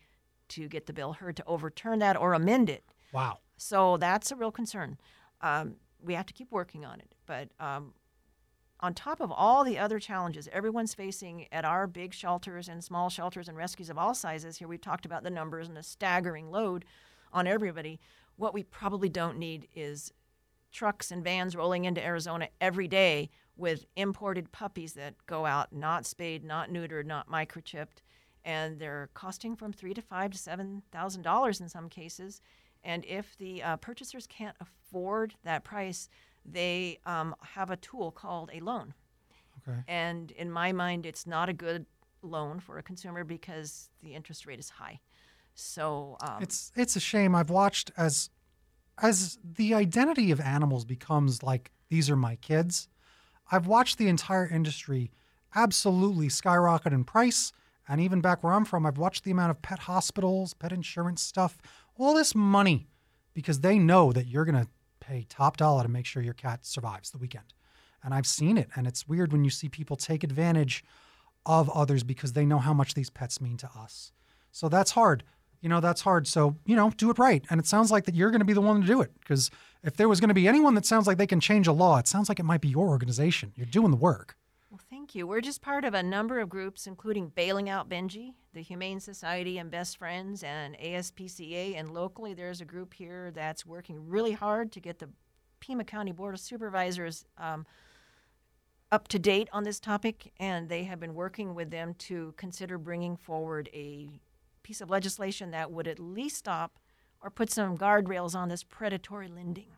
to 0.48 0.66
get 0.66 0.86
the 0.86 0.92
bill 0.92 1.12
heard 1.12 1.36
to 1.36 1.44
overturn 1.46 1.98
that 2.00 2.16
or 2.16 2.32
amend 2.32 2.70
it. 2.70 2.84
Wow. 3.12 3.38
So 3.56 3.96
that's 3.96 4.30
a 4.32 4.36
real 4.36 4.50
concern. 4.50 4.98
Um, 5.40 5.76
we 6.02 6.14
have 6.14 6.26
to 6.26 6.34
keep 6.34 6.50
working 6.50 6.84
on 6.84 7.00
it. 7.00 7.14
But 7.26 7.50
um, 7.60 7.92
on 8.80 8.94
top 8.94 9.20
of 9.20 9.30
all 9.30 9.64
the 9.64 9.78
other 9.78 9.98
challenges 9.98 10.48
everyone's 10.52 10.94
facing 10.94 11.46
at 11.52 11.64
our 11.64 11.86
big 11.86 12.14
shelters 12.14 12.68
and 12.68 12.82
small 12.82 13.10
shelters 13.10 13.48
and 13.48 13.56
rescues 13.56 13.90
of 13.90 13.98
all 13.98 14.14
sizes, 14.14 14.58
here 14.58 14.68
we've 14.68 14.80
talked 14.80 15.06
about 15.06 15.22
the 15.22 15.30
numbers 15.30 15.68
and 15.68 15.76
the 15.76 15.82
staggering 15.82 16.50
load 16.50 16.84
on 17.32 17.46
everybody. 17.46 18.00
What 18.38 18.54
we 18.54 18.62
probably 18.62 19.10
don't 19.10 19.36
need 19.36 19.68
is 19.74 20.12
trucks 20.72 21.10
and 21.10 21.22
vans 21.22 21.54
rolling 21.56 21.84
into 21.84 22.02
Arizona 22.02 22.48
every 22.60 22.88
day 22.88 23.30
with 23.56 23.84
imported 23.96 24.52
puppies 24.52 24.92
that 24.94 25.14
go 25.26 25.44
out 25.44 25.72
not 25.72 26.06
spayed, 26.06 26.44
not 26.44 26.70
neutered, 26.70 27.04
not 27.04 27.28
microchipped, 27.28 28.02
and 28.44 28.78
they're 28.78 29.10
costing 29.12 29.56
from 29.56 29.72
three 29.72 29.92
to 29.92 30.00
five 30.00 30.30
to 30.30 30.38
seven 30.38 30.82
thousand 30.92 31.22
dollars 31.22 31.60
in 31.60 31.68
some 31.68 31.88
cases. 31.88 32.40
And 32.84 33.04
if 33.04 33.36
the 33.36 33.60
uh, 33.62 33.76
purchasers 33.78 34.26
can't 34.28 34.56
afford 34.60 35.34
that 35.42 35.64
price, 35.64 36.08
they 36.44 37.00
um, 37.04 37.34
have 37.42 37.70
a 37.70 37.76
tool 37.76 38.12
called 38.12 38.50
a 38.54 38.60
loan. 38.60 38.94
Okay. 39.68 39.80
And 39.88 40.30
in 40.30 40.48
my 40.50 40.70
mind, 40.70 41.04
it's 41.04 41.26
not 41.26 41.48
a 41.48 41.52
good 41.52 41.86
loan 42.22 42.60
for 42.60 42.78
a 42.78 42.82
consumer 42.82 43.24
because 43.24 43.90
the 44.02 44.14
interest 44.14 44.46
rate 44.46 44.60
is 44.60 44.70
high. 44.70 45.00
So 45.58 46.16
um, 46.20 46.40
It's 46.40 46.70
it's 46.76 46.94
a 46.94 47.00
shame. 47.00 47.34
I've 47.34 47.50
watched 47.50 47.90
as 47.96 48.30
as 49.02 49.38
the 49.42 49.74
identity 49.74 50.30
of 50.30 50.40
animals 50.40 50.84
becomes 50.84 51.42
like 51.42 51.72
these 51.88 52.08
are 52.08 52.16
my 52.16 52.36
kids. 52.36 52.88
I've 53.50 53.66
watched 53.66 53.98
the 53.98 54.08
entire 54.08 54.46
industry 54.46 55.10
absolutely 55.54 56.28
skyrocket 56.28 56.92
in 56.92 57.04
price. 57.04 57.52
And 57.88 58.00
even 58.00 58.20
back 58.20 58.44
where 58.44 58.52
I'm 58.52 58.66
from, 58.66 58.86
I've 58.86 58.98
watched 58.98 59.24
the 59.24 59.30
amount 59.30 59.50
of 59.50 59.62
pet 59.62 59.80
hospitals, 59.80 60.54
pet 60.54 60.72
insurance 60.72 61.22
stuff, 61.22 61.58
all 61.96 62.14
this 62.14 62.34
money 62.34 62.86
because 63.34 63.60
they 63.60 63.78
know 63.78 64.12
that 64.12 64.26
you're 64.26 64.44
to 64.44 64.68
pay 65.00 65.26
top 65.28 65.56
dollar 65.56 65.82
to 65.82 65.88
make 65.88 66.06
sure 66.06 66.22
your 66.22 66.34
cat 66.34 66.66
survives 66.66 67.10
the 67.10 67.18
weekend. 67.18 67.54
And 68.04 68.12
I've 68.14 68.26
seen 68.26 68.58
it. 68.58 68.68
And 68.76 68.86
it's 68.86 69.08
weird 69.08 69.32
when 69.32 69.42
you 69.42 69.50
see 69.50 69.68
people 69.68 69.96
take 69.96 70.22
advantage 70.22 70.84
of 71.46 71.70
others 71.70 72.04
because 72.04 72.34
they 72.34 72.44
know 72.44 72.58
how 72.58 72.74
much 72.74 72.94
these 72.94 73.10
pets 73.10 73.40
mean 73.40 73.56
to 73.56 73.70
us. 73.76 74.12
So 74.52 74.68
that's 74.68 74.92
hard. 74.92 75.24
You 75.60 75.68
know, 75.68 75.80
that's 75.80 76.02
hard. 76.02 76.26
So, 76.26 76.56
you 76.64 76.76
know, 76.76 76.90
do 76.90 77.10
it 77.10 77.18
right. 77.18 77.44
And 77.50 77.58
it 77.60 77.66
sounds 77.66 77.90
like 77.90 78.04
that 78.04 78.14
you're 78.14 78.30
going 78.30 78.40
to 78.40 78.44
be 78.44 78.52
the 78.52 78.60
one 78.60 78.80
to 78.80 78.86
do 78.86 79.00
it 79.00 79.10
because 79.18 79.50
if 79.82 79.96
there 79.96 80.08
was 80.08 80.20
going 80.20 80.28
to 80.28 80.34
be 80.34 80.46
anyone 80.46 80.74
that 80.74 80.86
sounds 80.86 81.06
like 81.06 81.18
they 81.18 81.26
can 81.26 81.40
change 81.40 81.66
a 81.66 81.72
law, 81.72 81.98
it 81.98 82.06
sounds 82.06 82.28
like 82.28 82.38
it 82.38 82.44
might 82.44 82.60
be 82.60 82.68
your 82.68 82.88
organization. 82.88 83.52
You're 83.56 83.66
doing 83.66 83.90
the 83.90 83.96
work. 83.96 84.36
Well, 84.70 84.80
thank 84.90 85.14
you. 85.14 85.26
We're 85.26 85.40
just 85.40 85.62
part 85.62 85.84
of 85.84 85.94
a 85.94 86.02
number 86.02 86.40
of 86.40 86.48
groups, 86.48 86.86
including 86.86 87.28
Bailing 87.30 87.70
Out 87.70 87.88
Benji, 87.88 88.34
the 88.52 88.60
Humane 88.60 89.00
Society 89.00 89.58
and 89.58 89.70
Best 89.70 89.96
Friends, 89.96 90.42
and 90.42 90.76
ASPCA. 90.78 91.74
And 91.76 91.94
locally, 91.94 92.34
there's 92.34 92.60
a 92.60 92.66
group 92.66 92.92
here 92.92 93.30
that's 93.30 93.64
working 93.64 94.08
really 94.08 94.32
hard 94.32 94.70
to 94.72 94.80
get 94.80 94.98
the 94.98 95.08
Pima 95.60 95.84
County 95.84 96.12
Board 96.12 96.34
of 96.34 96.40
Supervisors 96.40 97.24
um, 97.38 97.66
up 98.92 99.08
to 99.08 99.18
date 99.18 99.48
on 99.52 99.64
this 99.64 99.80
topic. 99.80 100.32
And 100.38 100.68
they 100.68 100.84
have 100.84 101.00
been 101.00 101.14
working 101.14 101.54
with 101.54 101.70
them 101.70 101.94
to 102.00 102.34
consider 102.36 102.76
bringing 102.76 103.16
forward 103.16 103.70
a 103.72 104.20
piece 104.68 104.82
of 104.82 104.90
legislation 104.90 105.50
that 105.50 105.70
would 105.70 105.88
at 105.88 105.98
least 105.98 106.36
stop 106.36 106.78
or 107.22 107.30
put 107.30 107.50
some 107.50 107.78
guardrails 107.78 108.34
on 108.34 108.50
this 108.50 108.62
predatory 108.62 109.26
lending. 109.26 109.70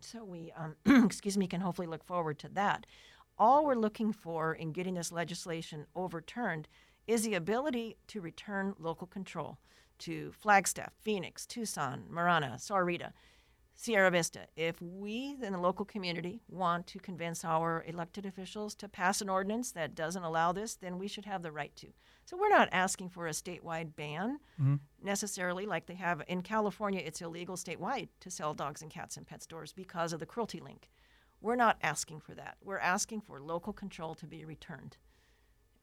So 0.00 0.24
we, 0.24 0.52
um, 0.54 0.76
excuse 1.06 1.38
me, 1.38 1.46
can 1.46 1.62
hopefully 1.62 1.88
look 1.88 2.04
forward 2.04 2.38
to 2.40 2.48
that. 2.50 2.84
All 3.38 3.64
we're 3.64 3.74
looking 3.76 4.12
for 4.12 4.52
in 4.52 4.72
getting 4.72 4.92
this 4.92 5.10
legislation 5.10 5.86
overturned 5.96 6.68
is 7.06 7.22
the 7.22 7.32
ability 7.34 7.96
to 8.08 8.20
return 8.20 8.74
local 8.78 9.06
control 9.06 9.56
to 10.00 10.32
Flagstaff, 10.32 10.92
Phoenix, 11.00 11.46
Tucson, 11.46 12.04
Marana, 12.10 12.56
Sahuarita, 12.58 13.12
Sierra 13.78 14.10
Vista. 14.10 14.46
If 14.56 14.80
we 14.80 15.36
in 15.42 15.52
the 15.52 15.58
local 15.58 15.84
community 15.84 16.40
want 16.48 16.86
to 16.88 16.98
convince 16.98 17.44
our 17.44 17.84
elected 17.86 18.24
officials 18.24 18.74
to 18.76 18.88
pass 18.88 19.20
an 19.20 19.28
ordinance 19.28 19.70
that 19.72 19.94
doesn't 19.94 20.22
allow 20.22 20.52
this, 20.52 20.74
then 20.74 20.98
we 20.98 21.08
should 21.08 21.26
have 21.26 21.42
the 21.42 21.52
right 21.52 21.76
to. 21.76 21.88
So 22.24 22.38
we're 22.38 22.48
not 22.48 22.70
asking 22.72 23.10
for 23.10 23.26
a 23.28 23.32
statewide 23.32 23.94
ban 23.94 24.40
mm-hmm. 24.60 24.76
necessarily 25.02 25.66
like 25.66 25.86
they 25.86 25.94
have 25.94 26.22
in 26.26 26.40
California. 26.40 27.02
It's 27.04 27.20
illegal 27.20 27.56
statewide 27.56 28.08
to 28.20 28.30
sell 28.30 28.54
dogs 28.54 28.80
and 28.80 28.90
cats 28.90 29.18
in 29.18 29.26
pet 29.26 29.42
stores 29.42 29.72
because 29.72 30.14
of 30.14 30.20
the 30.20 30.26
cruelty 30.26 30.58
link. 30.58 30.88
We're 31.42 31.54
not 31.54 31.76
asking 31.82 32.20
for 32.20 32.34
that. 32.34 32.56
We're 32.64 32.78
asking 32.78 33.20
for 33.20 33.40
local 33.40 33.74
control 33.74 34.14
to 34.16 34.26
be 34.26 34.44
returned. 34.44 34.96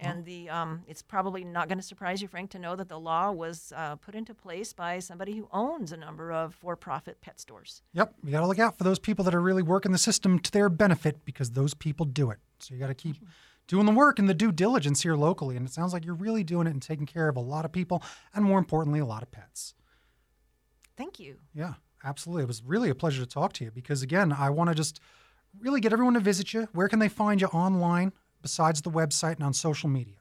And 0.06 0.26
the 0.26 0.50
um, 0.50 0.84
it's 0.88 1.02
probably 1.02 1.44
not 1.44 1.68
going 1.68 1.78
to 1.78 1.84
surprise 1.84 2.22
you, 2.22 2.28
Frank, 2.28 2.52
to 2.52 2.60
know 2.60 2.76
that 2.76 2.90
the 2.90 3.00
law 3.00 3.32
was 3.32 3.72
uh, 3.76 3.96
put 3.96 4.16
into 4.16 4.34
place 4.34 4.74
by 4.74 5.00
somebody 5.00 5.38
who 5.38 5.48
owns 5.52 5.92
a 5.92 5.98
number 5.98 6.32
of 6.32 6.56
for-profit 6.56 7.22
pet 7.22 7.40
stores. 7.40 7.82
Yep. 7.94 8.14
You 8.24 8.32
got 8.32 8.42
to 8.42 8.48
look 8.48 8.60
out 8.60 8.78
for 8.78 8.84
those 8.84 9.00
people 9.00 9.26
that 9.26 9.36
are 9.36 9.42
really 9.42 9.64
working 9.64 9.92
the 9.92 9.98
system 9.98 10.40
to 10.40 10.52
their 10.52 10.70
benefit 10.70 11.26
because 11.26 11.52
those 11.52 11.74
people 11.74 12.06
do 12.06 12.32
it. 12.32 12.40
So 12.60 12.74
you 12.74 12.80
got 12.80 12.88
to 12.88 12.94
keep 12.94 13.18
doing 13.68 13.86
the 13.86 13.92
work 13.92 14.20
and 14.20 14.28
the 14.28 14.34
due 14.34 14.52
diligence 14.52 15.04
here 15.04 15.16
locally. 15.16 15.56
And 15.56 15.66
it 15.66 15.74
sounds 15.74 15.94
like 15.94 16.06
you're 16.06 16.16
really 16.16 16.44
doing 16.44 16.68
it 16.68 16.72
and 16.72 16.82
taking 16.82 17.06
care 17.06 17.30
of 17.30 17.36
a 17.36 17.42
lot 17.42 17.66
of 17.66 17.72
people 17.72 18.04
and 18.34 18.44
more 18.44 18.60
importantly, 18.60 19.00
a 19.00 19.06
lot 19.06 19.24
of 19.24 19.32
pets. 19.32 19.74
Thank 20.98 21.20
you. 21.20 21.38
Yeah, 21.54 21.74
absolutely. 22.04 22.44
It 22.44 22.48
was 22.48 22.64
really 22.64 22.90
a 22.90 22.96
pleasure 22.96 23.22
to 23.22 23.30
talk 23.30 23.54
to 23.54 23.64
you 23.64 23.72
because, 23.72 24.02
again, 24.02 24.32
I 24.32 24.50
want 24.50 24.70
to 24.70 24.76
just 24.76 25.00
really 25.60 25.82
get 25.82 25.94
everyone 25.94 26.14
to 26.16 26.20
visit 26.20 26.54
you. 26.54 26.68
Where 26.74 26.88
can 26.88 27.00
they 27.00 27.10
find 27.10 27.42
you 27.42 27.48
online 27.48 28.14
besides 28.44 28.84
the 28.84 28.92
website 28.92 29.36
and 29.36 29.44
on 29.44 29.54
social 29.54 29.90
media? 29.90 30.18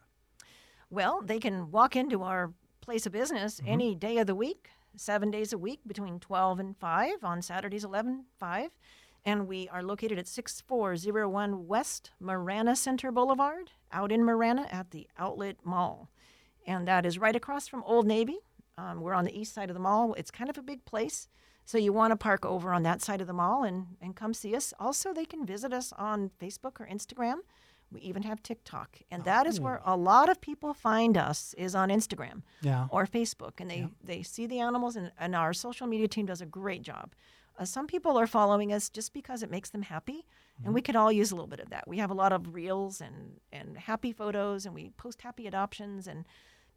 Well, 0.89 1.21
they 1.23 1.39
can 1.39 1.71
walk 1.71 1.95
into 1.97 2.23
our 2.23 2.53
place 2.81 3.05
of 3.05 3.13
business 3.13 3.61
Mm-hmm. 3.61 3.69
any 3.73 3.95
day 3.95 4.17
of 4.19 4.27
the 4.27 4.35
week, 4.35 4.71
seven 4.97 5.31
days 5.31 5.53
a 5.53 5.59
week 5.59 5.81
between 5.87 6.19
12 6.21 6.59
and 6.59 6.77
5, 6.77 7.25
on 7.25 7.43
Saturdays 7.43 7.85
11, 7.85 8.25
5. 8.41 8.71
And 9.25 9.47
we 9.47 9.69
are 9.69 9.83
located 9.83 10.19
at 10.19 10.27
6401 10.27 11.67
West 11.69 12.11
Marana 12.19 12.75
Center 12.75 13.13
Boulevard, 13.13 13.71
out 13.93 14.11
in 14.11 14.25
Marana 14.25 14.67
at 14.71 14.91
the 14.91 15.07
Outlet 15.19 15.57
Mall. 15.65 16.09
And 16.67 16.89
that 16.89 17.07
is 17.07 17.19
right 17.19 17.37
across 17.37 17.69
from 17.69 17.83
Old 17.85 18.07
Navy. 18.07 18.39
Um, 18.79 19.01
we're 19.01 19.15
on 19.15 19.25
the 19.25 19.39
east 19.39 19.55
side 19.55 19.71
of 19.71 19.75
the 19.75 19.81
mall. 19.81 20.15
It's 20.15 20.31
kind 20.31 20.51
of 20.51 20.59
a 20.59 20.63
big 20.63 20.85
place. 20.85 21.29
So 21.65 21.79
you 21.79 21.93
want 21.93 22.11
to 22.11 22.17
park 22.17 22.45
over 22.45 22.73
on 22.73 22.83
that 22.83 23.01
side 23.03 23.21
of 23.21 23.27
the 23.29 23.33
mall 23.33 23.63
and, 23.63 23.87
and 24.01 24.17
come 24.17 24.35
see 24.35 24.57
us. 24.57 24.75
Also, 24.81 25.13
they 25.13 25.25
can 25.25 25.47
visit 25.47 25.73
us 25.73 25.93
on 25.97 26.31
Facebook 26.41 26.81
or 26.81 26.89
Instagram. 26.91 27.37
We 27.93 28.01
even 28.01 28.23
have 28.23 28.43
TikTok. 28.43 28.99
And 29.11 29.25
that 29.25 29.47
is 29.47 29.61
where 29.61 29.81
a 29.85 29.97
lot 29.97 30.29
of 30.29 30.41
people 30.41 30.73
find 30.75 31.17
us 31.17 31.55
is 31.59 31.75
on 31.75 31.89
Instagram 31.91 32.43
Yeah. 32.63 32.87
or 32.91 33.07
Facebook. 33.07 33.61
And 33.61 33.71
they, 33.71 33.89
they 34.03 34.23
see 34.23 34.47
the 34.47 34.61
animals, 34.61 34.97
and, 34.97 35.13
and 35.19 35.35
our 35.35 35.53
social 35.53 35.87
media 35.87 36.09
team 36.09 36.27
does 36.27 36.41
a 36.41 36.47
great 36.47 36.83
job. 36.83 37.13
Uh, 37.59 37.65
some 37.67 37.87
people 37.87 38.17
are 38.19 38.27
following 38.27 38.73
us 38.73 38.89
just 38.89 39.13
because 39.13 39.43
it 39.43 39.51
makes 39.51 39.69
them 39.71 39.83
happy, 39.83 40.25
and 40.65 40.73
we 40.73 40.81
could 40.81 40.97
all 40.97 41.13
use 41.13 41.31
a 41.33 41.35
little 41.35 41.49
bit 41.49 41.61
of 41.61 41.71
that. 41.71 41.87
We 41.87 41.99
have 41.99 42.11
a 42.11 42.15
lot 42.15 42.33
of 42.33 42.55
reels 42.55 43.01
and, 43.01 43.41
and 43.53 43.77
happy 43.77 44.13
photos, 44.13 44.65
and 44.65 44.75
we 44.75 44.91
post 44.97 45.21
happy 45.23 45.47
adoptions, 45.47 46.07
and 46.07 46.25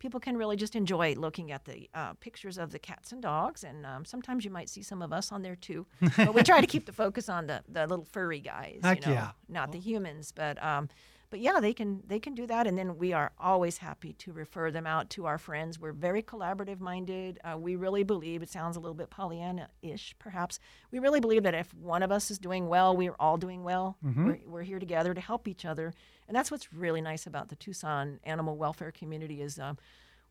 people 0.05 0.19
can 0.19 0.37
really 0.37 0.55
just 0.55 0.75
enjoy 0.75 1.15
looking 1.15 1.51
at 1.51 1.65
the 1.65 1.89
uh, 1.95 2.13
pictures 2.19 2.59
of 2.59 2.71
the 2.71 2.77
cats 2.77 3.11
and 3.11 3.23
dogs. 3.23 3.63
And 3.63 3.87
um, 3.87 4.05
sometimes 4.05 4.45
you 4.45 4.51
might 4.51 4.69
see 4.69 4.83
some 4.83 5.01
of 5.01 5.11
us 5.11 5.31
on 5.31 5.41
there 5.41 5.55
too. 5.55 5.87
but 6.15 6.35
we 6.35 6.43
try 6.43 6.61
to 6.61 6.67
keep 6.67 6.85
the 6.85 6.93
focus 6.93 7.27
on 7.27 7.47
the, 7.47 7.63
the 7.67 7.87
little 7.87 8.05
furry 8.05 8.39
guys, 8.39 8.81
Heck 8.83 9.01
you 9.01 9.07
know, 9.07 9.13
yeah. 9.13 9.31
not 9.49 9.71
the 9.71 9.79
humans. 9.79 10.31
But 10.31 10.63
um, 10.63 10.89
but 11.35 11.41
yeah, 11.41 11.59
they 11.59 11.73
can 11.73 12.01
they 12.07 12.17
can 12.17 12.33
do 12.33 12.47
that, 12.47 12.65
and 12.65 12.77
then 12.77 12.97
we 12.97 13.11
are 13.11 13.33
always 13.37 13.79
happy 13.79 14.13
to 14.13 14.31
refer 14.31 14.71
them 14.71 14.87
out 14.87 15.09
to 15.09 15.25
our 15.25 15.37
friends. 15.37 15.77
We're 15.77 15.91
very 15.91 16.23
collaborative 16.23 16.79
minded. 16.79 17.39
Uh, 17.43 17.57
we 17.57 17.75
really 17.75 18.03
believe 18.03 18.41
it 18.41 18.49
sounds 18.49 18.77
a 18.77 18.79
little 18.79 18.95
bit 18.95 19.09
Pollyanna-ish, 19.09 20.15
perhaps. 20.17 20.59
We 20.91 20.99
really 20.99 21.19
believe 21.19 21.43
that 21.43 21.53
if 21.53 21.73
one 21.73 22.03
of 22.03 22.09
us 22.09 22.31
is 22.31 22.39
doing 22.39 22.69
well, 22.69 22.95
we 22.95 23.09
are 23.09 23.17
all 23.19 23.35
doing 23.35 23.65
well. 23.65 23.97
We're, 24.27 24.39
we're 24.47 24.63
here 24.63 24.79
together 24.79 25.13
to 25.13 25.19
help 25.19 25.45
each 25.49 25.65
other, 25.65 25.93
and 26.25 26.37
that's 26.37 26.51
what's 26.51 26.71
really 26.71 27.01
nice 27.01 27.27
about 27.27 27.49
the 27.49 27.57
Tucson 27.57 28.21
animal 28.23 28.55
welfare 28.55 28.93
community 28.93 29.41
is 29.41 29.59
um, 29.59 29.77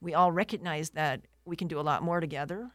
we 0.01 0.14
all 0.14 0.33
recognize 0.33 0.88
that 0.93 1.21
we 1.45 1.55
can 1.55 1.69
do 1.69 1.79
a 1.79 1.83
lot 1.83 2.03
more 2.03 2.19
together. 2.19 2.71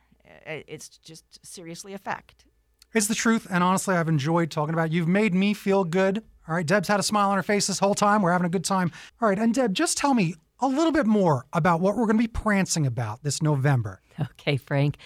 It's 0.45 0.87
just 0.99 1.43
seriously 1.43 1.95
a 1.95 1.97
fact. 1.97 2.45
It's 2.93 3.07
the 3.07 3.15
truth, 3.15 3.47
and 3.49 3.63
honestly, 3.63 3.95
I've 3.95 4.07
enjoyed 4.07 4.51
talking 4.51 4.75
about 4.75 4.87
it. 4.87 4.91
You've 4.91 5.07
made 5.07 5.33
me 5.33 5.55
feel 5.55 5.83
good. 5.83 6.23
All 6.49 6.55
right, 6.55 6.65
Deb's 6.65 6.87
had 6.87 6.99
a 6.99 7.03
smile 7.03 7.29
on 7.29 7.37
her 7.37 7.43
face 7.43 7.67
this 7.67 7.77
whole 7.77 7.93
time. 7.93 8.23
We're 8.23 8.31
having 8.31 8.47
a 8.47 8.49
good 8.49 8.65
time. 8.65 8.91
All 9.21 9.29
right, 9.29 9.37
and 9.37 9.53
Deb, 9.53 9.71
just 9.75 9.97
tell 9.97 10.15
me 10.15 10.33
a 10.59 10.67
little 10.67 10.91
bit 10.91 11.05
more 11.05 11.45
about 11.53 11.79
what 11.79 11.95
we're 11.95 12.07
going 12.07 12.17
to 12.17 12.23
be 12.23 12.27
prancing 12.27 12.87
about 12.87 13.23
this 13.23 13.41
November. 13.41 14.01
Okay, 14.33 14.57
Frank. 14.57 14.97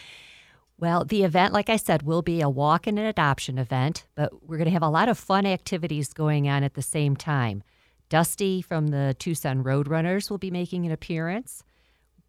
Well, 0.80 1.06
the 1.06 1.24
event, 1.24 1.54
like 1.54 1.70
I 1.70 1.76
said, 1.76 2.02
will 2.02 2.24
be 2.24 2.42
a 2.42 2.50
walk 2.50 2.88
and 2.88 2.98
an 2.98 3.06
adoption 3.06 3.60
event, 3.60 4.08
but 4.16 4.32
we're 4.48 4.58
going 4.58 4.66
to 4.66 4.72
have 4.72 4.82
a 4.82 4.90
lot 4.90 5.08
of 5.08 5.20
fun 5.20 5.46
activities 5.46 6.14
going 6.14 6.50
on 6.50 6.64
at 6.64 6.74
the 6.74 6.82
same 6.82 7.16
time. 7.16 7.62
Dusty 8.10 8.64
from 8.64 8.88
the 8.88 9.16
Tucson 9.20 9.64
Roadrunners 9.64 10.32
will 10.32 10.40
be 10.40 10.50
making 10.50 10.88
an 10.88 10.92
appearance. 10.92 11.64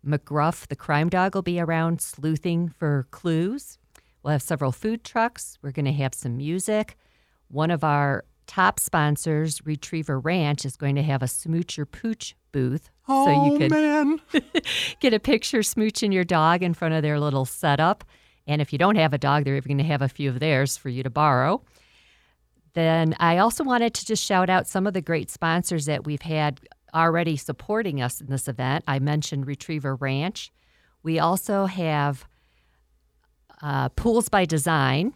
McGruff, 0.06 0.66
the 0.66 0.76
crime 0.76 1.08
dog, 1.08 1.34
will 1.34 1.40
be 1.40 1.58
around 1.58 2.02
sleuthing 2.02 2.68
for 2.68 3.06
clues. 3.10 3.78
We'll 4.22 4.32
have 4.32 4.42
several 4.42 4.72
food 4.72 5.04
trucks. 5.04 5.58
We're 5.62 5.72
going 5.72 5.86
to 5.86 5.92
have 5.92 6.12
some 6.12 6.36
music. 6.36 6.98
One 7.48 7.70
of 7.70 7.82
our 7.82 8.24
top 8.46 8.78
sponsors, 8.78 9.64
Retriever 9.64 10.18
Ranch, 10.18 10.64
is 10.64 10.76
going 10.76 10.94
to 10.96 11.02
have 11.02 11.22
a 11.22 11.26
Smoocher 11.26 11.90
Pooch 11.90 12.34
booth. 12.52 12.90
Oh, 13.08 13.26
so 13.26 13.52
you 13.52 13.58
could 13.58 13.70
man. 13.70 14.20
get 15.00 15.12
a 15.12 15.20
picture 15.20 15.58
smooching 15.58 16.12
your 16.12 16.24
dog 16.24 16.62
in 16.62 16.74
front 16.74 16.94
of 16.94 17.02
their 17.02 17.20
little 17.20 17.44
setup. 17.44 18.04
And 18.46 18.62
if 18.62 18.72
you 18.72 18.78
don't 18.78 18.96
have 18.96 19.12
a 19.12 19.18
dog, 19.18 19.44
they're 19.44 19.56
even 19.56 19.68
going 19.68 19.78
to 19.78 19.84
have 19.84 20.02
a 20.02 20.08
few 20.08 20.30
of 20.30 20.40
theirs 20.40 20.76
for 20.76 20.88
you 20.88 21.02
to 21.02 21.10
borrow. 21.10 21.62
Then 22.74 23.14
I 23.18 23.38
also 23.38 23.64
wanted 23.64 23.94
to 23.94 24.06
just 24.06 24.24
shout 24.24 24.50
out 24.50 24.66
some 24.66 24.86
of 24.86 24.94
the 24.94 25.00
great 25.00 25.30
sponsors 25.30 25.86
that 25.86 26.04
we've 26.04 26.22
had 26.22 26.60
already 26.92 27.36
supporting 27.36 28.00
us 28.00 28.20
in 28.20 28.26
this 28.28 28.48
event. 28.48 28.84
I 28.86 28.98
mentioned 28.98 29.46
Retriever 29.46 29.94
Ranch. 29.96 30.52
We 31.02 31.18
also 31.18 31.66
have 31.66 32.26
uh, 33.62 33.88
Pools 33.90 34.28
by 34.28 34.44
Design. 34.44 35.14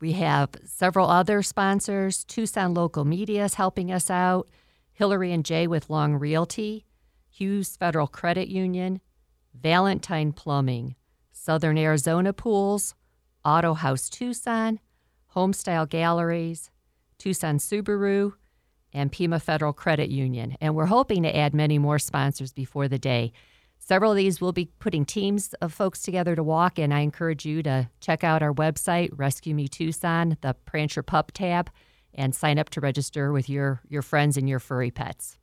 We 0.00 0.12
have 0.12 0.50
several 0.64 1.08
other 1.08 1.42
sponsors. 1.42 2.24
Tucson 2.24 2.74
Local 2.74 3.04
Media 3.04 3.44
is 3.44 3.54
helping 3.54 3.90
us 3.90 4.10
out. 4.10 4.48
Hillary 4.92 5.32
and 5.32 5.44
Jay 5.44 5.66
with 5.66 5.90
Long 5.90 6.14
Realty, 6.14 6.84
Hughes 7.28 7.76
Federal 7.76 8.06
Credit 8.06 8.48
Union, 8.48 9.00
Valentine 9.54 10.32
Plumbing, 10.32 10.94
Southern 11.32 11.78
Arizona 11.78 12.32
Pools, 12.32 12.94
Auto 13.44 13.74
House 13.74 14.08
Tucson, 14.08 14.80
Homestyle 15.34 15.88
Galleries, 15.88 16.70
Tucson 17.16 17.58
Subaru, 17.58 18.34
and 18.92 19.12
Pima 19.12 19.38
Federal 19.38 19.72
Credit 19.72 20.10
Union. 20.10 20.56
And 20.60 20.74
we're 20.74 20.86
hoping 20.86 21.22
to 21.24 21.36
add 21.36 21.54
many 21.54 21.78
more 21.78 21.98
sponsors 21.98 22.52
before 22.52 22.88
the 22.88 22.98
day. 22.98 23.32
Several 23.88 24.10
of 24.10 24.18
these 24.18 24.38
will 24.38 24.52
be 24.52 24.66
putting 24.80 25.06
teams 25.06 25.54
of 25.62 25.72
folks 25.72 26.02
together 26.02 26.36
to 26.36 26.42
walk, 26.42 26.78
and 26.78 26.92
I 26.92 27.00
encourage 27.00 27.46
you 27.46 27.62
to 27.62 27.88
check 28.00 28.22
out 28.22 28.42
our 28.42 28.52
website, 28.52 29.08
Rescue 29.16 29.54
Me 29.54 29.66
Tucson, 29.66 30.36
the 30.42 30.52
Prance 30.66 30.94
Your 30.94 31.02
Pup 31.02 31.32
tab, 31.32 31.70
and 32.12 32.34
sign 32.34 32.58
up 32.58 32.68
to 32.70 32.82
register 32.82 33.32
with 33.32 33.48
your, 33.48 33.80
your 33.88 34.02
friends 34.02 34.36
and 34.36 34.46
your 34.46 34.58
furry 34.58 34.90
pets. 34.90 35.38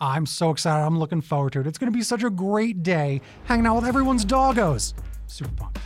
I'm 0.00 0.26
so 0.26 0.50
excited. 0.50 0.84
I'm 0.84 0.98
looking 0.98 1.20
forward 1.20 1.52
to 1.52 1.60
it. 1.60 1.68
It's 1.68 1.78
going 1.78 1.92
to 1.92 1.96
be 1.96 2.02
such 2.02 2.24
a 2.24 2.30
great 2.30 2.82
day 2.82 3.20
hanging 3.44 3.64
out 3.64 3.76
with 3.76 3.86
everyone's 3.86 4.24
doggos. 4.24 4.94
Super 5.28 5.54
pumped. 5.54 5.78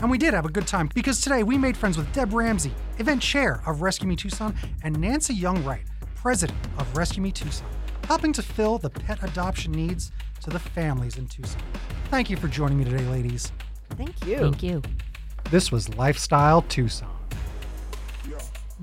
And 0.00 0.10
we 0.10 0.18
did 0.18 0.34
have 0.34 0.44
a 0.44 0.50
good 0.50 0.66
time 0.66 0.90
because 0.94 1.22
today 1.22 1.42
we 1.42 1.56
made 1.56 1.74
friends 1.74 1.96
with 1.96 2.12
Deb 2.12 2.34
Ramsey, 2.34 2.74
event 2.98 3.22
chair 3.22 3.62
of 3.66 3.80
Rescue 3.80 4.08
Me 4.08 4.14
Tucson, 4.14 4.54
and 4.84 5.00
Nancy 5.00 5.32
Young 5.32 5.64
Wright, 5.64 5.86
president 6.16 6.58
of 6.76 6.94
Rescue 6.94 7.22
Me 7.22 7.32
Tucson, 7.32 7.66
helping 8.10 8.32
to 8.32 8.42
fill 8.42 8.76
the 8.76 8.90
pet 8.90 9.22
adoption 9.22 9.70
needs 9.70 10.10
to 10.42 10.50
the 10.50 10.58
families 10.58 11.16
in 11.16 11.28
Tucson. 11.28 11.62
Thank 12.06 12.28
you 12.28 12.36
for 12.36 12.48
joining 12.48 12.76
me 12.76 12.82
today, 12.84 13.04
ladies. 13.04 13.52
Thank 13.90 14.26
you. 14.26 14.36
Thank 14.38 14.64
you. 14.64 14.82
This 15.52 15.70
was 15.70 15.94
Lifestyle 15.94 16.62
Tucson. 16.62 17.08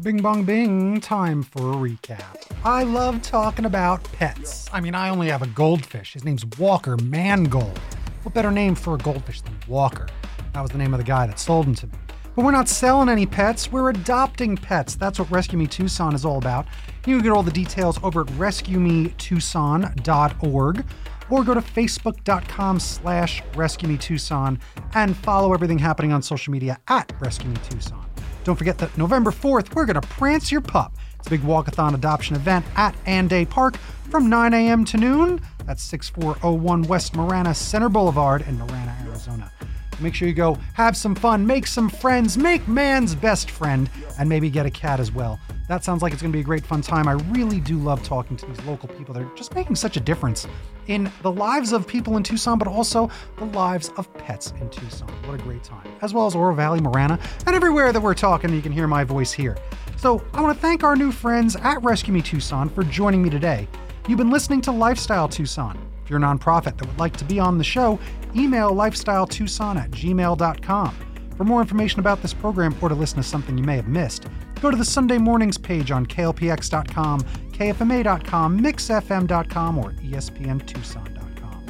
Bing 0.01 0.21
bong 0.21 0.45
bing, 0.45 1.01
time 1.01 1.43
for 1.43 1.73
a 1.73 1.75
recap. 1.75 2.49
I 2.63 2.83
love 2.83 3.21
talking 3.21 3.65
about 3.65 4.01
pets. 4.13 4.69
I 4.71 4.79
mean, 4.79 4.95
I 4.95 5.09
only 5.09 5.27
have 5.27 5.41
a 5.41 5.47
goldfish. 5.47 6.13
His 6.13 6.23
name's 6.23 6.45
Walker 6.57 6.95
Mangold. 6.95 7.79
What 8.23 8.33
better 8.33 8.51
name 8.51 8.75
for 8.75 8.95
a 8.95 8.97
goldfish 8.97 9.41
than 9.41 9.57
Walker? 9.67 10.07
That 10.53 10.61
was 10.61 10.71
the 10.71 10.77
name 10.77 10.93
of 10.93 10.99
the 10.99 11.03
guy 11.03 11.27
that 11.27 11.37
sold 11.37 11.65
him 11.65 11.75
to 11.75 11.87
me. 11.87 11.93
But 12.37 12.45
we're 12.45 12.51
not 12.51 12.69
selling 12.69 13.09
any 13.09 13.25
pets, 13.25 13.69
we're 13.71 13.89
adopting 13.89 14.57
pets. 14.57 14.93
That's 14.93 15.17
what 15.17 15.31
Rescue 15.31 15.57
Me 15.57 15.65
Tucson 15.65 16.13
is 16.13 16.23
all 16.23 16.37
about. 16.37 16.67
You 17.07 17.15
can 17.15 17.23
get 17.23 17.31
all 17.31 17.41
the 17.41 17.49
details 17.49 17.97
over 18.03 18.21
at 18.21 18.27
rescuemetucson.org 18.27 20.85
or 21.31 21.43
go 21.43 21.55
to 21.55 21.61
facebook.com 21.61 22.79
slash 22.79 23.41
rescue 23.55 23.89
me 23.89 23.97
tucson 23.97 24.59
and 24.93 25.17
follow 25.17 25.51
everything 25.51 25.79
happening 25.79 26.13
on 26.13 26.21
social 26.21 26.53
media 26.53 26.79
at 26.87 27.11
rescue 27.19 27.49
me 27.49 27.57
tucson 27.69 28.07
don't 28.45 28.55
forget 28.55 28.77
that 28.77 28.97
november 28.97 29.31
4th 29.31 29.75
we're 29.75 29.85
going 29.85 29.99
to 29.99 30.07
prance 30.07 30.49
your 30.51 30.61
pup. 30.61 30.95
It's 31.17 31.27
a 31.27 31.31
big 31.31 31.41
walkathon 31.41 31.95
adoption 31.95 32.37
event 32.37 32.65
at 32.77 32.95
anday 33.05 33.49
park 33.49 33.75
from 34.09 34.29
9 34.29 34.53
a.m 34.53 34.85
to 34.85 34.95
noon. 34.97 35.41
That's 35.65 35.83
6401 35.83 36.83
west 36.83 37.13
marana 37.15 37.53
center 37.53 37.89
boulevard 37.89 38.43
in 38.47 38.57
marana 38.57 38.95
arizona 39.05 39.51
make 39.99 40.13
sure 40.13 40.27
you 40.27 40.33
go 40.33 40.57
have 40.73 40.95
some 40.95 41.15
fun 41.15 41.45
make 41.45 41.67
some 41.67 41.89
friends 41.89 42.37
make 42.37 42.67
man's 42.67 43.15
best 43.15 43.51
friend 43.51 43.89
and 44.19 44.27
maybe 44.27 44.49
get 44.49 44.65
a 44.65 44.71
cat 44.71 44.99
as 44.99 45.11
well 45.11 45.39
that 45.67 45.83
sounds 45.83 46.01
like 46.01 46.13
it's 46.13 46.21
going 46.21 46.31
to 46.31 46.35
be 46.35 46.39
a 46.39 46.45
great 46.45 46.65
fun 46.65 46.81
time. 46.81 47.09
I 47.09 47.13
really 47.33 47.59
do 47.59 47.77
love 47.77 48.01
talking 48.01 48.37
to 48.37 48.45
these 48.45 48.61
local 48.63 48.87
people. 48.87 49.13
They're 49.13 49.29
just 49.35 49.53
making 49.53 49.75
such 49.75 49.97
a 49.97 49.99
difference 49.99 50.47
in 50.87 51.11
the 51.21 51.31
lives 51.31 51.73
of 51.73 51.85
people 51.85 52.15
in 52.15 52.23
Tucson, 52.23 52.57
but 52.57 52.69
also 52.69 53.09
the 53.37 53.45
lives 53.45 53.91
of 53.97 54.11
pets 54.13 54.53
in 54.61 54.69
Tucson. 54.69 55.09
What 55.25 55.39
a 55.39 55.43
great 55.43 55.63
time. 55.65 55.85
As 56.01 56.13
well 56.13 56.25
as 56.25 56.35
Oro 56.35 56.55
Valley, 56.55 56.79
Marana, 56.79 57.19
and 57.45 57.53
everywhere 57.53 57.91
that 57.91 58.01
we're 58.01 58.13
talking, 58.13 58.53
you 58.53 58.61
can 58.61 58.71
hear 58.71 58.87
my 58.87 59.03
voice 59.03 59.33
here. 59.33 59.57
So 59.97 60.23
I 60.33 60.41
want 60.41 60.55
to 60.55 60.61
thank 60.61 60.83
our 60.85 60.95
new 60.95 61.11
friends 61.11 61.57
at 61.57 61.83
Rescue 61.83 62.13
Me 62.13 62.21
Tucson 62.21 62.69
for 62.69 62.83
joining 62.85 63.21
me 63.21 63.29
today. 63.29 63.67
You've 64.07 64.19
been 64.19 64.29
listening 64.29 64.61
to 64.61 64.71
Lifestyle 64.71 65.27
Tucson. 65.27 65.77
If 66.05 66.09
you're 66.09 66.19
a 66.19 66.21
nonprofit 66.21 66.77
that 66.77 66.85
would 66.85 66.99
like 66.99 67.17
to 67.17 67.25
be 67.25 67.37
on 67.37 67.57
the 67.57 67.63
show, 67.65 67.99
email 68.37 68.71
lifestyletucson 68.71 69.77
at 69.77 69.91
gmail.com. 69.91 70.95
For 71.37 71.43
more 71.43 71.61
information 71.61 71.99
about 71.99 72.21
this 72.21 72.33
program 72.33 72.75
or 72.81 72.89
to 72.89 72.95
listen 72.95 73.17
to 73.17 73.23
something 73.23 73.57
you 73.57 73.63
may 73.63 73.75
have 73.75 73.87
missed, 73.87 74.25
go 74.59 74.71
to 74.71 74.77
the 74.77 74.85
Sunday 74.85 75.19
Mornings 75.19 75.57
page 75.57 75.91
on 75.91 76.05
klpx.com, 76.05 77.21
kfma.com, 77.21 78.59
mixfm.com, 78.59 79.77
or 79.77 79.91
espntucson.com. 79.91 81.65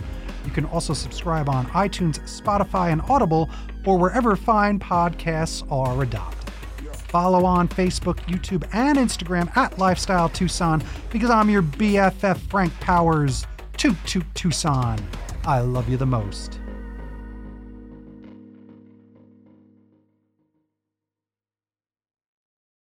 You 0.45 0.51
can 0.51 0.65
also 0.65 0.93
subscribe 0.93 1.49
on 1.49 1.65
iTunes, 1.67 2.19
Spotify, 2.21 2.93
and 2.93 3.01
Audible, 3.09 3.49
or 3.85 3.97
wherever 3.97 4.35
fine 4.35 4.79
podcasts 4.79 5.69
are 5.71 6.01
adopted. 6.01 6.37
Follow 6.93 7.45
on 7.45 7.67
Facebook, 7.67 8.17
YouTube, 8.25 8.67
and 8.73 8.97
Instagram 8.97 9.55
at 9.55 9.77
Lifestyle 9.79 10.29
Tucson 10.29 10.83
because 11.09 11.29
I'm 11.29 11.49
your 11.49 11.63
BFF 11.63 12.37
Frank 12.37 12.77
Powers. 12.79 13.45
Toot 13.77 13.95
Toot 14.05 14.25
Tucson. 14.33 14.99
I 15.47 15.61
love 15.61 15.87
you 15.87 15.95
the 15.95 16.05
most. 16.05 16.59